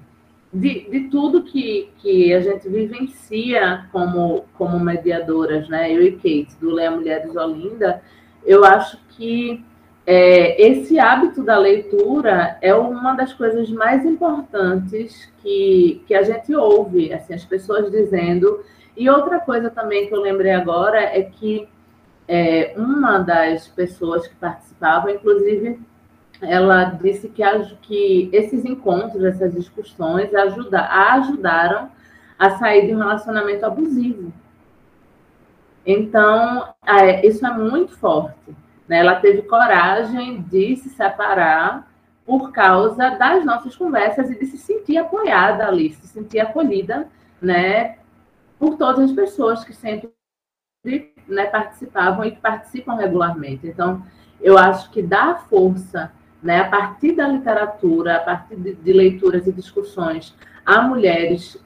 de, 0.53 0.87
de, 0.87 0.99
tudo 1.09 1.41
que, 1.41 1.89
que 1.97 2.31
a 2.31 2.41
gente 2.41 2.69
vivencia 2.69 3.87
como, 3.91 4.45
como 4.53 4.79
mediadoras, 4.79 5.67
né? 5.69 5.91
Eu 5.91 6.03
e 6.03 6.11
Kate, 6.11 6.55
do 6.61 6.69
Leia 6.69 6.91
Mulheres 6.91 7.35
Olinda, 7.35 7.99
eu 8.45 8.63
acho 8.63 8.99
que 9.09 9.65
é, 10.11 10.59
esse 10.59 10.97
hábito 10.97 11.43
da 11.43 11.55
leitura 11.55 12.57
é 12.63 12.73
uma 12.73 13.13
das 13.13 13.31
coisas 13.31 13.69
mais 13.69 14.03
importantes 14.03 15.31
que, 15.37 16.03
que 16.07 16.15
a 16.15 16.23
gente 16.23 16.51
ouve, 16.55 17.13
assim, 17.13 17.35
as 17.35 17.45
pessoas 17.45 17.91
dizendo. 17.91 18.65
E 18.97 19.07
outra 19.07 19.39
coisa 19.39 19.69
também 19.69 20.07
que 20.07 20.15
eu 20.15 20.19
lembrei 20.19 20.51
agora 20.51 20.99
é 20.99 21.21
que 21.21 21.69
é, 22.27 22.73
uma 22.75 23.19
das 23.19 23.67
pessoas 23.67 24.25
que 24.25 24.33
participavam, 24.33 25.11
inclusive, 25.11 25.79
ela 26.41 26.85
disse 26.85 27.29
que, 27.29 27.43
que 27.83 28.31
esses 28.33 28.65
encontros, 28.65 29.23
essas 29.23 29.53
discussões, 29.53 30.33
ajuda, 30.33 30.79
a 30.79 31.13
ajudaram 31.17 31.87
a 32.39 32.57
sair 32.57 32.87
de 32.87 32.95
um 32.95 32.97
relacionamento 32.97 33.63
abusivo. 33.63 34.33
Então, 35.85 36.73
é, 36.83 37.23
isso 37.27 37.45
é 37.45 37.55
muito 37.55 37.95
forte. 37.95 38.55
Né? 38.89 38.97
Ela 38.97 39.15
teve 39.15 39.43
coragem 39.43 40.41
de 40.41 40.75
se 40.75 40.89
separar 40.89 41.87
por 42.25 42.51
causa 42.51 43.11
das 43.11 43.45
nossas 43.45 43.75
conversas 43.75 44.29
e 44.29 44.37
de 44.37 44.45
se 44.47 44.57
sentir 44.57 44.97
apoiada 44.97 45.67
ali, 45.67 45.91
se 45.93 46.07
sentir 46.07 46.39
acolhida, 46.39 47.07
né, 47.41 47.97
por 48.59 48.77
todas 48.77 49.05
as 49.05 49.11
pessoas 49.11 49.63
que 49.63 49.73
sempre 49.73 50.11
né, 51.27 51.45
participavam 51.45 52.25
e 52.25 52.31
que 52.31 52.41
participam 52.41 52.95
regularmente. 52.95 53.65
Então, 53.65 54.03
eu 54.41 54.57
acho 54.57 54.91
que 54.91 55.01
dá 55.01 55.35
força, 55.49 56.11
né, 56.41 56.59
a 56.59 56.69
partir 56.69 57.13
da 57.13 57.27
literatura, 57.27 58.17
a 58.17 58.19
partir 58.19 58.57
de, 58.57 58.75
de 58.75 58.93
leituras 58.93 59.47
e 59.47 59.51
discussões, 59.51 60.35
a 60.65 60.81
mulheres 60.83 61.57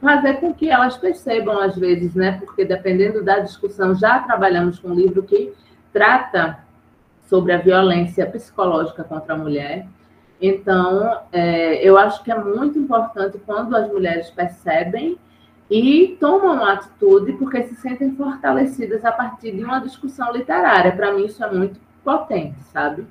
fazer 0.00 0.34
com 0.34 0.52
que 0.52 0.68
elas 0.68 0.96
percebam 0.96 1.58
às 1.58 1.76
vezes, 1.76 2.14
né, 2.14 2.32
porque 2.32 2.66
dependendo 2.66 3.24
da 3.24 3.38
discussão, 3.38 3.94
já 3.94 4.18
trabalhamos 4.20 4.78
com 4.78 4.88
um 4.88 4.94
livro 4.94 5.22
que 5.22 5.54
trata 5.92 6.64
sobre 7.28 7.52
a 7.52 7.58
violência 7.58 8.26
psicológica 8.26 9.04
contra 9.04 9.34
a 9.34 9.38
mulher. 9.38 9.86
Então, 10.40 11.20
é, 11.30 11.86
eu 11.86 11.96
acho 11.96 12.24
que 12.24 12.32
é 12.32 12.38
muito 12.38 12.78
importante 12.78 13.38
quando 13.44 13.76
as 13.76 13.88
mulheres 13.88 14.30
percebem 14.30 15.18
e 15.70 16.16
tomam 16.18 16.64
atitude 16.64 17.34
porque 17.34 17.62
se 17.68 17.76
sentem 17.76 18.16
fortalecidas 18.16 19.04
a 19.04 19.12
partir 19.12 19.52
de 19.52 19.62
uma 19.62 19.78
discussão 19.78 20.32
literária. 20.32 20.90
Para 20.92 21.12
mim, 21.12 21.26
isso 21.26 21.44
é 21.44 21.52
muito 21.52 21.78
potente, 22.02 22.56
sabe? 22.72 23.06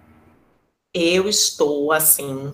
Eu 0.93 1.29
estou, 1.29 1.93
assim, 1.93 2.51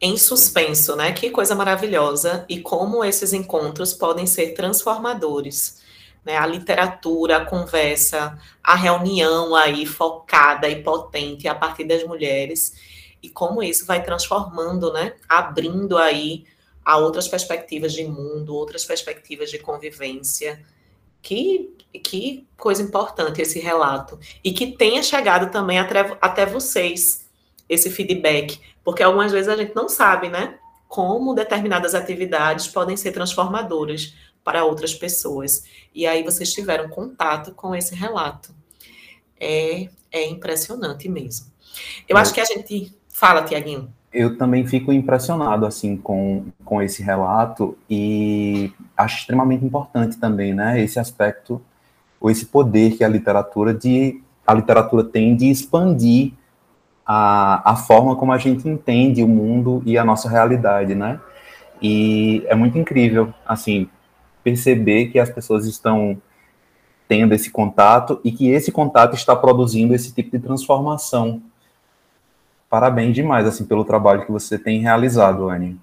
em 0.00 0.16
suspenso, 0.16 0.94
né? 0.94 1.12
Que 1.12 1.30
coisa 1.30 1.54
maravilhosa 1.54 2.44
e 2.48 2.60
como 2.60 3.02
esses 3.02 3.32
encontros 3.32 3.92
podem 3.92 4.26
ser 4.26 4.54
transformadores 4.54 5.82
né, 6.28 6.36
a 6.36 6.44
literatura, 6.44 7.38
a 7.38 7.44
conversa, 7.46 8.38
a 8.62 8.74
reunião 8.74 9.54
aí 9.54 9.86
focada 9.86 10.68
e 10.68 10.82
potente 10.82 11.48
a 11.48 11.54
partir 11.54 11.84
das 11.84 12.04
mulheres 12.04 12.74
e 13.22 13.30
como 13.30 13.62
isso 13.62 13.86
vai 13.86 14.02
transformando, 14.02 14.92
né, 14.92 15.14
abrindo 15.26 15.96
aí 15.96 16.44
a 16.84 16.98
outras 16.98 17.26
perspectivas 17.26 17.94
de 17.94 18.04
mundo, 18.04 18.54
outras 18.54 18.84
perspectivas 18.84 19.50
de 19.50 19.58
convivência. 19.58 20.62
Que, 21.22 21.74
que 22.04 22.46
coisa 22.58 22.82
importante 22.82 23.40
esse 23.40 23.58
relato. 23.58 24.18
E 24.44 24.52
que 24.52 24.72
tenha 24.72 25.02
chegado 25.02 25.50
também 25.50 25.78
até, 25.78 26.16
até 26.20 26.44
vocês 26.44 27.26
esse 27.68 27.90
feedback, 27.90 28.60
porque 28.84 29.02
algumas 29.02 29.32
vezes 29.32 29.48
a 29.48 29.56
gente 29.56 29.74
não 29.74 29.88
sabe, 29.88 30.28
né, 30.28 30.58
como 30.86 31.34
determinadas 31.34 31.94
atividades 31.94 32.68
podem 32.68 32.98
ser 32.98 33.12
transformadoras 33.12 34.14
para 34.48 34.64
outras 34.64 34.94
pessoas. 34.94 35.64
E 35.94 36.06
aí 36.06 36.22
vocês 36.22 36.50
tiveram 36.54 36.88
contato 36.88 37.52
com 37.52 37.74
esse 37.74 37.94
relato. 37.94 38.50
É, 39.38 39.90
é 40.10 40.26
impressionante 40.26 41.06
mesmo. 41.06 41.48
Eu 42.08 42.16
é. 42.16 42.20
acho 42.22 42.32
que 42.32 42.40
a 42.40 42.46
gente. 42.46 42.96
Fala, 43.10 43.42
Tiaguinho. 43.42 43.92
Eu 44.10 44.38
também 44.38 44.66
fico 44.66 44.90
impressionado 44.90 45.66
assim 45.66 45.98
com, 45.98 46.46
com 46.64 46.80
esse 46.80 47.02
relato 47.02 47.76
e 47.90 48.72
acho 48.96 49.18
extremamente 49.18 49.66
importante 49.66 50.16
também, 50.16 50.54
né, 50.54 50.80
esse 50.80 50.98
aspecto 50.98 51.60
ou 52.18 52.30
esse 52.30 52.46
poder 52.46 52.96
que 52.96 53.04
a 53.04 53.08
literatura 53.08 53.74
de 53.74 54.22
a 54.46 54.54
literatura 54.54 55.04
tem 55.04 55.36
de 55.36 55.50
expandir 55.50 56.32
a, 57.04 57.72
a 57.72 57.76
forma 57.76 58.16
como 58.16 58.32
a 58.32 58.38
gente 58.38 58.66
entende 58.66 59.22
o 59.22 59.28
mundo 59.28 59.82
e 59.84 59.98
a 59.98 60.04
nossa 60.04 60.26
realidade, 60.26 60.94
né? 60.94 61.20
E 61.82 62.42
é 62.46 62.54
muito 62.54 62.78
incrível, 62.78 63.32
assim, 63.46 63.90
perceber 64.48 65.06
que 65.06 65.18
as 65.18 65.28
pessoas 65.28 65.66
estão 65.66 66.20
tendo 67.06 67.34
esse 67.34 67.50
contato 67.50 68.20
e 68.24 68.32
que 68.32 68.50
esse 68.50 68.72
contato 68.72 69.14
está 69.14 69.36
produzindo 69.36 69.94
esse 69.94 70.12
tipo 70.12 70.30
de 70.30 70.42
transformação. 70.42 71.42
Parabéns 72.68 73.14
demais 73.14 73.46
assim 73.46 73.64
pelo 73.64 73.84
trabalho 73.84 74.24
que 74.24 74.32
você 74.32 74.58
tem 74.58 74.80
realizado, 74.80 75.48
Anne. 75.48 75.78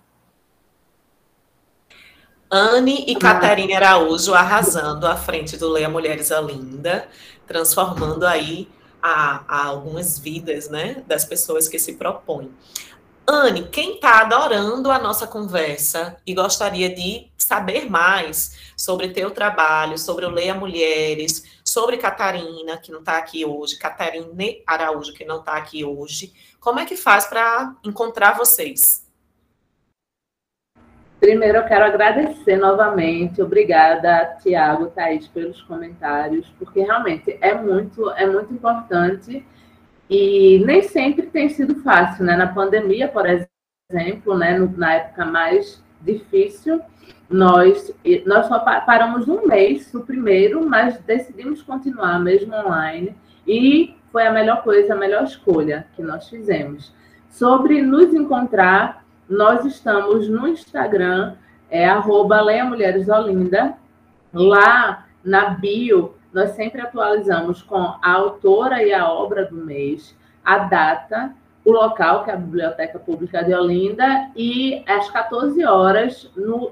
Anne 2.50 3.06
e 3.08 3.16
Catarina 3.16 3.76
Araújo 3.76 4.34
arrasando 4.34 5.08
à 5.08 5.16
frente 5.16 5.58
do 5.58 5.70
Leia 5.70 5.90
Mulheres 5.90 6.30
Olinda, 6.32 7.08
transformando 7.48 8.26
aí 8.26 8.70
a, 9.02 9.44
a 9.48 9.66
algumas 9.66 10.20
vidas, 10.20 10.70
né, 10.70 11.04
das 11.08 11.26
pessoas 11.26 11.68
que 11.68 11.80
se 11.80 11.94
propõem. 11.94 12.52
Anne, 13.28 13.64
quem 13.64 13.96
está 13.96 14.22
adorando 14.22 14.92
a 14.92 15.00
nossa 15.00 15.26
conversa 15.26 16.18
e 16.26 16.36
gostaria 16.36 16.94
de 16.94 17.28
saber 17.46 17.90
mais 17.90 18.74
sobre 18.76 19.10
teu 19.10 19.30
trabalho, 19.32 19.98
sobre 19.98 20.26
o 20.26 20.32
Leia 20.32 20.56
Mulheres, 20.56 21.60
sobre 21.64 21.98
Catarina, 21.98 22.78
que 22.78 22.92
não 22.92 23.00
está 23.00 23.18
aqui 23.18 23.46
hoje, 23.46 23.78
Catarine 23.78 24.64
Araújo, 24.66 25.14
que 25.14 25.24
não 25.24 25.40
está 25.40 25.54
aqui 25.54 25.86
hoje, 25.86 26.34
como 26.60 26.80
é 26.80 26.86
que 26.86 26.98
faz 26.98 27.28
para 27.28 27.76
encontrar 27.84 28.36
vocês? 28.36 29.06
Primeiro, 31.20 31.60
eu 31.60 31.66
quero 31.66 31.86
agradecer 31.86 32.58
novamente. 32.58 33.42
Obrigada, 33.42 34.38
Tiago, 34.42 34.88
Thaís, 34.88 35.28
pelos 35.28 35.62
comentários, 35.62 36.48
porque 36.60 36.82
realmente 36.82 37.38
é 37.42 37.54
muito, 37.54 38.10
é 38.12 38.28
muito 38.28 38.54
importante 38.54 39.46
e 40.10 40.64
nem 40.66 40.82
sempre 40.84 41.28
tem 41.28 41.50
sido 41.50 41.82
fácil, 41.82 42.26
né? 42.26 42.36
Na 42.36 42.54
pandemia, 42.54 43.08
por 43.08 43.26
exemplo, 43.26 44.38
né, 44.38 44.58
na 44.76 44.94
época 44.94 45.26
mais 45.26 45.84
difícil, 46.06 46.82
nós, 47.30 47.92
nós 48.26 48.48
só 48.48 48.60
paramos 48.60 49.28
um 49.28 49.48
mês, 49.48 49.94
o 49.94 50.02
primeiro, 50.02 50.68
mas 50.68 51.00
decidimos 51.00 51.62
continuar 51.64 52.20
mesmo 52.20 52.54
online 52.54 53.16
e 53.48 53.96
foi 54.12 54.26
a 54.26 54.32
melhor 54.32 54.64
coisa, 54.64 54.94
a 54.94 54.98
melhor 54.98 55.24
escolha 55.24 55.88
que 55.96 56.02
nós 56.02 56.30
fizemos. 56.30 56.94
Sobre 57.30 57.82
nos 57.82 58.14
encontrar, 58.14 59.04
nós 59.28 59.66
estamos 59.66 60.30
no 60.30 60.48
Instagram, 60.48 61.36
é 61.70 61.86
arroba 61.86 62.42
Mulheres 62.64 63.10
Olinda. 63.10 63.74
Lá 64.32 65.06
na 65.24 65.50
bio, 65.50 66.16
nós 66.32 66.52
sempre 66.52 66.82
atualizamos 66.82 67.62
com 67.62 67.78
a 67.78 68.00
autora 68.12 68.84
e 68.84 68.94
a 68.94 69.10
obra 69.10 69.46
do 69.46 69.56
mês, 69.56 70.16
a 70.44 70.60
data, 70.60 71.34
o 71.66 71.72
local, 71.72 72.24
que 72.24 72.30
é 72.30 72.34
a 72.36 72.38
Biblioteca 72.38 73.00
Pública 73.00 73.44
de 73.44 73.54
Olinda, 73.54 74.30
e 74.36 74.84
às 74.88 75.10
14 75.10 75.66
horas, 75.66 76.30
no, 76.38 76.72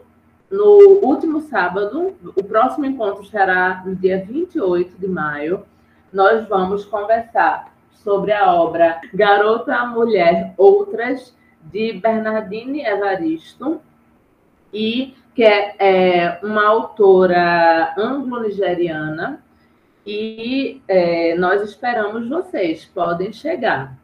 no 0.49 0.99
último 1.01 1.41
sábado, 1.41 2.15
o 2.23 2.43
próximo 2.43 2.85
encontro 2.85 3.25
será 3.25 3.81
no 3.83 3.95
dia 3.95 4.23
28 4.23 4.95
de 4.99 5.07
maio, 5.07 5.65
nós 6.13 6.47
vamos 6.47 6.85
conversar 6.85 7.73
sobre 7.91 8.31
a 8.31 8.53
obra 8.53 9.01
Garota, 9.11 9.83
Mulher, 9.87 10.53
Outras, 10.57 11.35
de 11.63 11.93
Bernardine 11.93 12.85
Evaristo, 12.85 13.81
e 14.71 15.15
que 15.33 15.43
é, 15.43 15.75
é 15.79 16.39
uma 16.43 16.67
autora 16.67 17.95
anglo-nigeriana, 17.97 19.43
e 20.05 20.81
é, 20.87 21.33
nós 21.35 21.61
esperamos 21.63 22.27
vocês, 22.29 22.85
podem 22.85 23.33
chegar. 23.33 24.02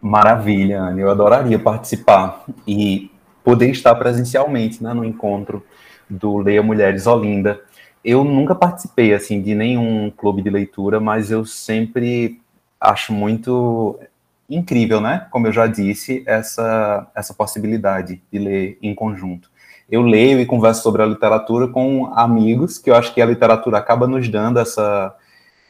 Maravilha, 0.00 0.80
Anne, 0.80 1.02
eu 1.02 1.10
adoraria 1.10 1.58
participar 1.58 2.44
e 2.66 3.10
poder 3.44 3.70
estar 3.70 3.94
presencialmente 3.96 4.82
né, 4.82 4.94
no 4.94 5.04
encontro 5.04 5.64
do 6.08 6.38
Leia 6.38 6.62
Mulheres 6.62 7.06
Olinda. 7.06 7.60
Eu 8.02 8.24
nunca 8.24 8.54
participei 8.54 9.12
assim 9.12 9.42
de 9.42 9.54
nenhum 9.54 10.10
clube 10.10 10.40
de 10.40 10.48
leitura, 10.48 10.98
mas 10.98 11.30
eu 11.30 11.44
sempre 11.44 12.40
acho 12.80 13.12
muito 13.12 13.98
incrível, 14.48 15.00
né? 15.00 15.26
Como 15.30 15.46
eu 15.46 15.52
já 15.52 15.66
disse, 15.66 16.22
essa, 16.26 17.06
essa 17.14 17.34
possibilidade 17.34 18.22
de 18.32 18.38
ler 18.38 18.78
em 18.82 18.94
conjunto. 18.94 19.50
Eu 19.88 20.02
leio 20.02 20.40
e 20.40 20.46
converso 20.46 20.82
sobre 20.82 21.02
a 21.02 21.06
literatura 21.06 21.68
com 21.68 22.06
amigos, 22.14 22.78
que 22.78 22.90
eu 22.90 22.94
acho 22.94 23.12
que 23.12 23.20
a 23.20 23.26
literatura 23.26 23.78
acaba 23.78 24.06
nos 24.06 24.28
dando 24.28 24.58
essa, 24.58 25.14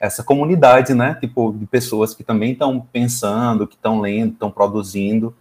essa 0.00 0.24
comunidade, 0.24 0.94
né? 0.94 1.16
Tipo, 1.20 1.52
de 1.52 1.66
pessoas 1.66 2.14
que 2.14 2.24
também 2.24 2.52
estão 2.52 2.80
pensando, 2.80 3.66
que 3.66 3.74
estão 3.74 4.00
lendo, 4.00 4.32
estão 4.32 4.50
produzindo. 4.50 5.34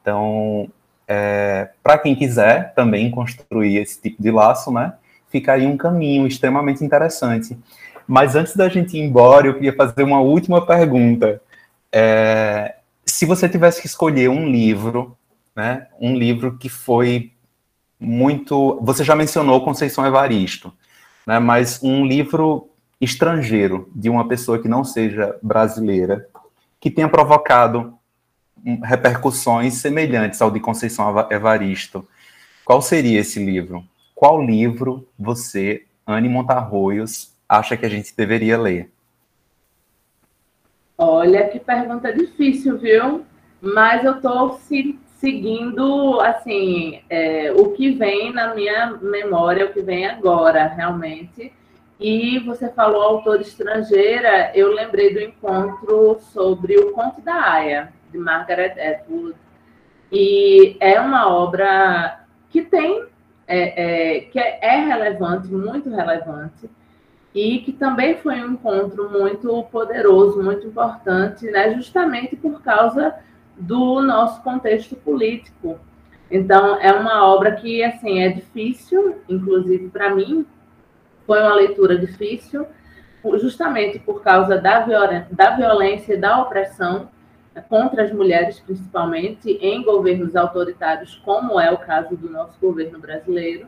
Então, 0.00 0.70
é, 1.08 1.70
para 1.82 1.98
quem 1.98 2.14
quiser 2.14 2.72
também 2.74 3.10
construir 3.10 3.78
esse 3.78 4.00
tipo 4.00 4.22
de 4.22 4.30
laço, 4.30 4.70
né? 4.70 4.94
Ficaria 5.28 5.68
um 5.68 5.76
caminho 5.76 6.26
extremamente 6.26 6.84
interessante. 6.84 7.58
Mas 8.06 8.36
antes 8.36 8.54
da 8.54 8.68
gente 8.68 8.96
ir 8.96 9.00
embora, 9.00 9.48
eu 9.48 9.54
queria 9.54 9.74
fazer 9.74 10.04
uma 10.04 10.20
última 10.20 10.64
pergunta. 10.64 11.40
É, 11.90 12.76
se 13.04 13.26
você 13.26 13.48
tivesse 13.48 13.80
que 13.80 13.86
escolher 13.86 14.28
um 14.28 14.46
livro, 14.46 15.16
né, 15.56 15.88
um 16.00 16.16
livro 16.16 16.56
que 16.56 16.68
foi 16.68 17.32
muito. 17.98 18.78
Você 18.82 19.02
já 19.02 19.16
mencionou 19.16 19.64
Conceição 19.64 20.06
Evaristo, 20.06 20.72
né, 21.26 21.38
mas 21.38 21.82
um 21.82 22.04
livro 22.04 22.68
estrangeiro 23.04 23.88
de 23.94 24.08
uma 24.08 24.26
pessoa 24.26 24.60
que 24.60 24.68
não 24.68 24.82
seja 24.82 25.36
brasileira, 25.42 26.26
que 26.80 26.90
tenha 26.90 27.08
provocado 27.08 27.94
repercussões 28.82 29.74
semelhantes 29.74 30.40
ao 30.40 30.50
de 30.50 30.60
Conceição 30.60 31.14
Evaristo. 31.30 32.06
Qual 32.64 32.80
seria 32.80 33.20
esse 33.20 33.44
livro? 33.44 33.84
Qual 34.14 34.42
livro 34.42 35.06
você, 35.18 35.84
Anne 36.06 36.28
Montarroios, 36.28 37.34
acha 37.48 37.76
que 37.76 37.84
a 37.84 37.88
gente 37.88 38.16
deveria 38.16 38.58
ler? 38.58 38.90
Olha 40.96 41.48
que 41.48 41.58
pergunta 41.58 42.12
difícil, 42.12 42.78
viu? 42.78 43.24
Mas 43.60 44.04
eu 44.04 44.16
estou 44.16 44.58
se, 44.58 44.98
seguindo 45.18 46.20
assim 46.20 47.00
é, 47.10 47.52
o 47.52 47.72
que 47.72 47.90
vem 47.90 48.32
na 48.32 48.54
minha 48.54 48.98
memória, 49.02 49.66
o 49.66 49.72
que 49.72 49.82
vem 49.82 50.06
agora, 50.06 50.66
realmente. 50.66 51.52
E 52.06 52.38
você 52.40 52.68
falou 52.68 53.00
autor 53.00 53.40
estrangeira, 53.40 54.52
eu 54.54 54.74
lembrei 54.74 55.14
do 55.14 55.20
encontro 55.20 56.18
sobre 56.34 56.76
o 56.76 56.92
Conto 56.92 57.22
da 57.22 57.32
Aya, 57.32 57.94
de 58.12 58.18
Margaret 58.18 58.74
Atwood. 58.78 59.34
E 60.12 60.76
é 60.80 61.00
uma 61.00 61.34
obra 61.34 62.20
que 62.50 62.60
tem, 62.60 63.06
é, 63.48 64.16
é, 64.16 64.20
que 64.20 64.38
é 64.38 64.84
relevante, 64.84 65.48
muito 65.48 65.88
relevante, 65.88 66.68
e 67.34 67.60
que 67.60 67.72
também 67.72 68.18
foi 68.18 68.34
um 68.34 68.52
encontro 68.52 69.08
muito 69.08 69.62
poderoso, 69.72 70.42
muito 70.42 70.66
importante, 70.66 71.46
né, 71.46 71.72
justamente 71.72 72.36
por 72.36 72.60
causa 72.60 73.14
do 73.56 74.02
nosso 74.02 74.42
contexto 74.42 74.94
político. 74.94 75.80
Então, 76.30 76.78
é 76.82 76.92
uma 76.92 77.26
obra 77.26 77.52
que, 77.52 77.82
assim, 77.82 78.20
é 78.20 78.28
difícil, 78.28 79.22
inclusive 79.26 79.88
para 79.88 80.14
mim, 80.14 80.44
foi 81.26 81.40
uma 81.40 81.54
leitura 81.54 81.98
difícil, 81.98 82.66
justamente 83.36 83.98
por 83.98 84.22
causa 84.22 84.58
da, 84.58 84.80
viol 84.80 85.08
da 85.30 85.50
violência 85.56 86.14
e 86.14 86.16
da 86.16 86.42
opressão 86.42 87.08
contra 87.68 88.02
as 88.02 88.12
mulheres, 88.12 88.60
principalmente, 88.60 89.50
em 89.60 89.82
governos 89.82 90.34
autoritários, 90.34 91.14
como 91.24 91.58
é 91.60 91.70
o 91.70 91.78
caso 91.78 92.16
do 92.16 92.28
nosso 92.28 92.58
governo 92.60 92.98
brasileiro. 92.98 93.66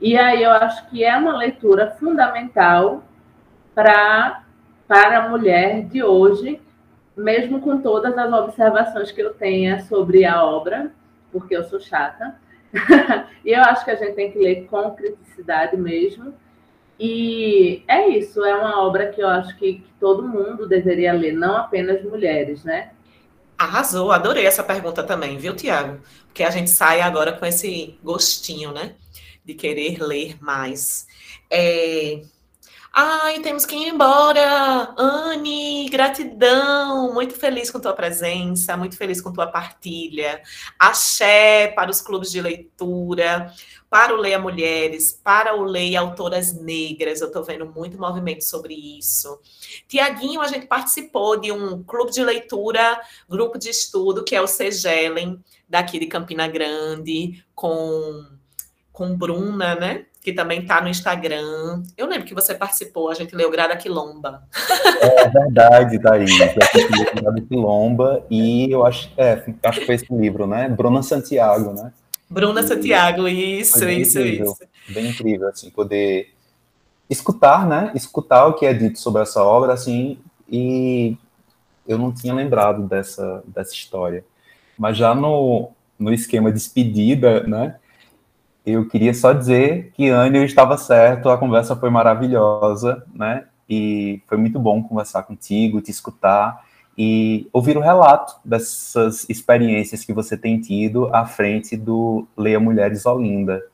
E 0.00 0.16
aí 0.16 0.42
eu 0.42 0.50
acho 0.50 0.88
que 0.88 1.04
é 1.04 1.16
uma 1.16 1.36
leitura 1.36 1.90
fundamental 1.98 3.02
para 3.74 4.44
para 4.88 5.18
a 5.18 5.28
mulher 5.28 5.84
de 5.84 6.02
hoje, 6.02 6.58
mesmo 7.14 7.60
com 7.60 7.78
todas 7.78 8.16
as 8.16 8.32
observações 8.32 9.12
que 9.12 9.20
eu 9.20 9.34
tenha 9.34 9.80
sobre 9.82 10.24
a 10.24 10.42
obra, 10.42 10.90
porque 11.30 11.54
eu 11.54 11.62
sou 11.64 11.78
chata. 11.78 12.36
e 13.44 13.50
eu 13.50 13.60
acho 13.60 13.84
que 13.84 13.90
a 13.90 13.96
gente 13.96 14.14
tem 14.14 14.32
que 14.32 14.38
ler 14.38 14.66
com 14.66 14.90
criticidade 14.92 15.76
mesmo. 15.76 16.32
E 16.98 17.82
é 17.86 18.08
isso, 18.08 18.44
é 18.44 18.54
uma 18.56 18.82
obra 18.84 19.08
que 19.12 19.20
eu 19.20 19.28
acho 19.28 19.56
que, 19.56 19.74
que 19.74 19.92
todo 20.00 20.26
mundo 20.26 20.68
deveria 20.68 21.12
ler, 21.12 21.32
não 21.32 21.56
apenas 21.56 22.02
mulheres, 22.02 22.64
né? 22.64 22.90
Arrasou, 23.56 24.10
adorei 24.12 24.46
essa 24.46 24.62
pergunta 24.62 25.02
também, 25.02 25.36
viu, 25.36 25.54
Tiago? 25.54 26.00
Porque 26.26 26.42
a 26.42 26.50
gente 26.50 26.70
sai 26.70 27.00
agora 27.00 27.32
com 27.32 27.46
esse 27.46 27.98
gostinho, 28.02 28.72
né? 28.72 28.94
de 29.48 29.54
querer 29.54 29.98
ler 30.02 30.36
mais. 30.42 31.06
É... 31.50 32.20
Ai, 32.92 33.40
temos 33.40 33.64
que 33.64 33.74
ir 33.74 33.88
embora. 33.88 34.94
Anne, 34.98 35.88
gratidão. 35.88 37.14
Muito 37.14 37.34
feliz 37.34 37.70
com 37.70 37.80
tua 37.80 37.94
presença, 37.94 38.76
muito 38.76 38.96
feliz 38.96 39.22
com 39.22 39.32
tua 39.32 39.46
partilha. 39.46 40.42
Axé 40.78 41.68
para 41.74 41.90
os 41.90 42.02
clubes 42.02 42.30
de 42.30 42.42
leitura, 42.42 43.50
para 43.90 44.14
o 44.14 44.16
Leia 44.16 44.38
Mulheres, 44.38 45.12
para 45.12 45.56
o 45.56 45.64
Leia 45.64 46.00
Autoras 46.00 46.52
Negras. 46.54 47.20
Eu 47.20 47.28
estou 47.28 47.42
vendo 47.42 47.66
muito 47.66 47.98
movimento 47.98 48.42
sobre 48.42 48.74
isso. 48.98 49.40
Tiaguinho, 49.86 50.40
a 50.40 50.46
gente 50.46 50.66
participou 50.66 51.40
de 51.40 51.50
um 51.50 51.82
clube 51.82 52.12
de 52.12 52.22
leitura, 52.22 53.00
grupo 53.28 53.58
de 53.58 53.70
estudo, 53.70 54.24
que 54.24 54.36
é 54.36 54.40
o 54.40 54.46
Segelen, 54.46 55.42
daqui 55.68 55.98
de 55.98 56.06
Campina 56.06 56.46
Grande, 56.46 57.44
com 57.54 58.38
com 58.98 59.16
Bruna, 59.16 59.76
né? 59.76 60.06
Que 60.20 60.32
também 60.32 60.62
está 60.62 60.80
no 60.80 60.88
Instagram. 60.88 61.84
Eu 61.96 62.08
lembro 62.08 62.26
que 62.26 62.34
você 62.34 62.52
participou, 62.52 63.08
a 63.08 63.14
gente 63.14 63.34
leu 63.34 63.48
Grada 63.48 63.76
Quilomba. 63.76 64.42
É 65.00 65.28
verdade, 65.28 66.02
Thaís. 66.02 66.32
Eu 66.40 67.22
Grada 67.22 67.40
Quilomba 67.42 68.26
e 68.28 68.68
eu 68.72 68.84
acho, 68.84 69.08
é, 69.16 69.44
acho 69.62 69.78
que 69.78 69.86
foi 69.86 69.94
esse 69.94 70.12
livro, 70.12 70.48
né? 70.48 70.68
Bruna 70.68 71.04
Santiago, 71.04 71.72
né? 71.72 71.92
Bruna 72.30 72.60
e, 72.60 72.64
Santiago, 72.64 73.26
isso, 73.26 73.88
isso, 73.88 74.18
incrível, 74.18 74.52
isso. 74.52 74.68
Bem 74.88 75.10
incrível, 75.10 75.48
assim, 75.48 75.70
poder 75.70 76.34
escutar, 77.08 77.66
né? 77.66 77.90
Escutar 77.94 78.46
o 78.46 78.54
que 78.54 78.66
é 78.66 78.74
dito 78.74 78.98
sobre 78.98 79.22
essa 79.22 79.42
obra, 79.42 79.72
assim, 79.72 80.18
e 80.48 81.16
eu 81.86 81.96
não 81.96 82.12
tinha 82.12 82.34
lembrado 82.34 82.82
dessa, 82.86 83.42
dessa 83.46 83.72
história. 83.72 84.24
Mas 84.78 84.96
já 84.96 85.14
no, 85.14 85.70
no 85.98 86.12
esquema 86.12 86.52
despedida, 86.52 87.42
né? 87.44 87.76
Eu 88.64 88.86
queria 88.86 89.14
só 89.14 89.32
dizer 89.32 89.90
que 89.94 90.10
Anne 90.10 90.44
estava 90.44 90.76
certo, 90.76 91.30
a 91.30 91.38
conversa 91.38 91.74
foi 91.74 91.88
maravilhosa, 91.88 93.02
né? 93.14 93.46
E 93.68 94.22
foi 94.26 94.36
muito 94.36 94.58
bom 94.58 94.82
conversar 94.82 95.22
contigo, 95.22 95.80
te 95.80 95.90
escutar 95.90 96.67
e 96.98 97.48
ouvir 97.52 97.76
o 97.76 97.80
relato 97.80 98.34
dessas 98.44 99.24
experiências 99.28 100.04
que 100.04 100.12
você 100.12 100.36
tem 100.36 100.60
tido 100.60 101.06
à 101.14 101.24
frente 101.24 101.76
do 101.76 102.26
Leia 102.36 102.58
Mulheres 102.58 103.06
Olinda. 103.06 103.64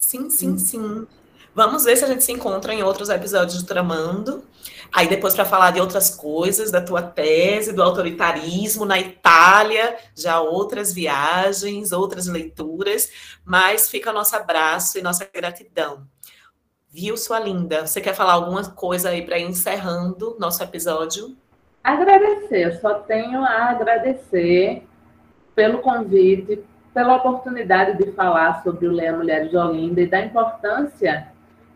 Sim, 0.00 0.30
sim, 0.30 0.56
sim. 0.56 1.06
Vamos 1.54 1.84
ver 1.84 1.96
se 1.96 2.04
a 2.04 2.08
gente 2.08 2.24
se 2.24 2.32
encontra 2.32 2.72
em 2.72 2.82
outros 2.82 3.10
episódios 3.10 3.62
do 3.62 3.66
Tramando. 3.66 4.44
Aí 4.92 5.08
depois 5.08 5.34
para 5.34 5.44
falar 5.44 5.72
de 5.72 5.80
outras 5.80 6.08
coisas, 6.08 6.70
da 6.70 6.80
tua 6.80 7.02
tese, 7.02 7.72
do 7.72 7.82
autoritarismo 7.82 8.86
na 8.86 8.98
Itália, 8.98 9.98
já 10.14 10.40
outras 10.40 10.92
viagens, 10.92 11.92
outras 11.92 12.26
leituras, 12.26 13.10
mas 13.44 13.90
fica 13.90 14.12
nosso 14.12 14.34
abraço 14.36 14.98
e 14.98 15.02
nossa 15.02 15.28
gratidão. 15.30 16.06
Viu, 16.98 17.14
sua 17.14 17.38
linda? 17.38 17.86
Você 17.86 18.00
quer 18.00 18.14
falar 18.14 18.32
alguma 18.32 18.64
coisa 18.70 19.10
aí 19.10 19.20
para 19.20 19.38
ir 19.38 19.42
encerrando 19.42 20.34
nosso 20.40 20.62
episódio? 20.64 21.36
Agradecer, 21.84 22.68
eu 22.68 22.72
só 22.80 22.94
tenho 22.94 23.44
a 23.44 23.68
agradecer 23.68 24.82
pelo 25.54 25.80
convite, 25.80 26.64
pela 26.94 27.16
oportunidade 27.16 28.02
de 28.02 28.12
falar 28.12 28.62
sobre 28.62 28.88
o 28.88 28.92
Leia 28.92 29.14
Mulheres 29.14 29.50
de 29.50 29.58
Olinda 29.58 30.00
e 30.00 30.06
da 30.06 30.24
importância 30.24 31.28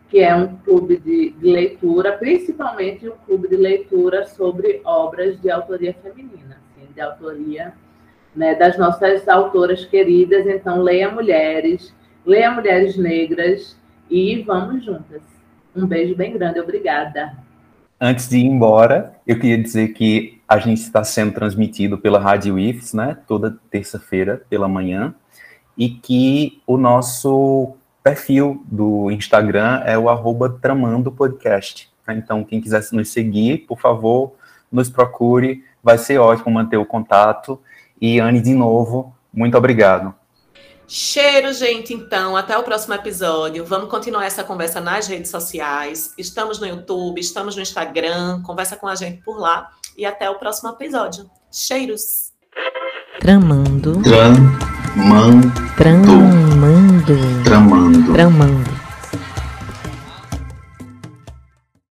que 0.09 0.21
é 0.21 0.35
um 0.35 0.57
clube 0.57 0.97
de, 0.97 1.29
de, 1.29 1.51
leitura, 1.51 2.13
principalmente 2.13 3.07
um 3.07 3.15
clube 3.27 3.47
de 3.47 3.57
leitura 3.57 4.25
sobre 4.25 4.81
obras 4.83 5.39
de 5.39 5.51
autoria 5.51 5.95
feminina, 6.01 6.59
assim, 6.75 6.91
de 6.91 6.99
autoria 6.99 7.75
né, 8.35 8.55
das 8.55 8.75
nossas 8.75 9.29
autoras 9.29 9.85
queridas. 9.85 10.47
Então, 10.47 10.81
leia 10.81 11.11
mulheres, 11.11 11.93
leia 12.25 12.49
mulheres 12.49 12.97
negras 12.97 13.79
e 14.11 14.43
vamos 14.43 14.83
juntas. 14.83 15.21
Um 15.73 15.87
beijo 15.87 16.13
bem 16.15 16.33
grande, 16.33 16.59
obrigada. 16.59 17.37
Antes 17.99 18.27
de 18.27 18.37
ir 18.37 18.45
embora, 18.45 19.15
eu 19.25 19.39
queria 19.39 19.57
dizer 19.57 19.89
que 19.93 20.41
a 20.47 20.57
gente 20.57 20.81
está 20.81 21.01
sendo 21.03 21.31
transmitido 21.31 21.97
pela 21.97 22.19
Rádio 22.19 22.59
IFES, 22.59 22.93
né, 22.93 23.17
toda 23.25 23.57
terça-feira 23.69 24.41
pela 24.49 24.67
manhã, 24.67 25.15
e 25.77 25.87
que 25.89 26.61
o 26.67 26.75
nosso 26.75 27.75
perfil 28.03 28.61
do 28.69 29.09
Instagram 29.09 29.81
é 29.85 29.97
o 29.97 30.09
arroba 30.09 30.49
Tramando 30.49 31.11
Podcast. 31.11 31.89
Né? 32.05 32.15
Então, 32.17 32.43
quem 32.43 32.59
quiser 32.59 32.83
nos 32.91 33.09
seguir, 33.09 33.59
por 33.59 33.79
favor, 33.79 34.33
nos 34.69 34.89
procure. 34.89 35.63
Vai 35.81 35.97
ser 35.97 36.17
ótimo 36.17 36.51
manter 36.51 36.77
o 36.77 36.85
contato. 36.85 37.61
E 37.99 38.19
Anne, 38.19 38.41
de 38.41 38.53
novo, 38.53 39.15
muito 39.33 39.57
obrigado. 39.57 40.13
Cheiro, 40.93 41.53
gente, 41.53 41.93
então. 41.93 42.35
Até 42.35 42.57
o 42.57 42.63
próximo 42.63 42.93
episódio. 42.93 43.63
Vamos 43.63 43.89
continuar 43.89 44.25
essa 44.25 44.43
conversa 44.43 44.81
nas 44.81 45.07
redes 45.07 45.31
sociais. 45.31 46.13
Estamos 46.17 46.59
no 46.59 46.67
YouTube, 46.67 47.17
estamos 47.17 47.55
no 47.55 47.61
Instagram. 47.61 48.41
Conversa 48.41 48.75
com 48.75 48.89
a 48.89 48.95
gente 48.95 49.23
por 49.23 49.39
lá. 49.39 49.69
E 49.97 50.05
até 50.05 50.29
o 50.29 50.35
próximo 50.35 50.69
episódio. 50.69 51.31
Cheiros. 51.49 52.33
Tramando. 53.21 54.01
Tramando. 54.03 55.53
Tramando. 55.77 57.43
Tramando. 57.45 58.13
Tramando. 58.13 58.80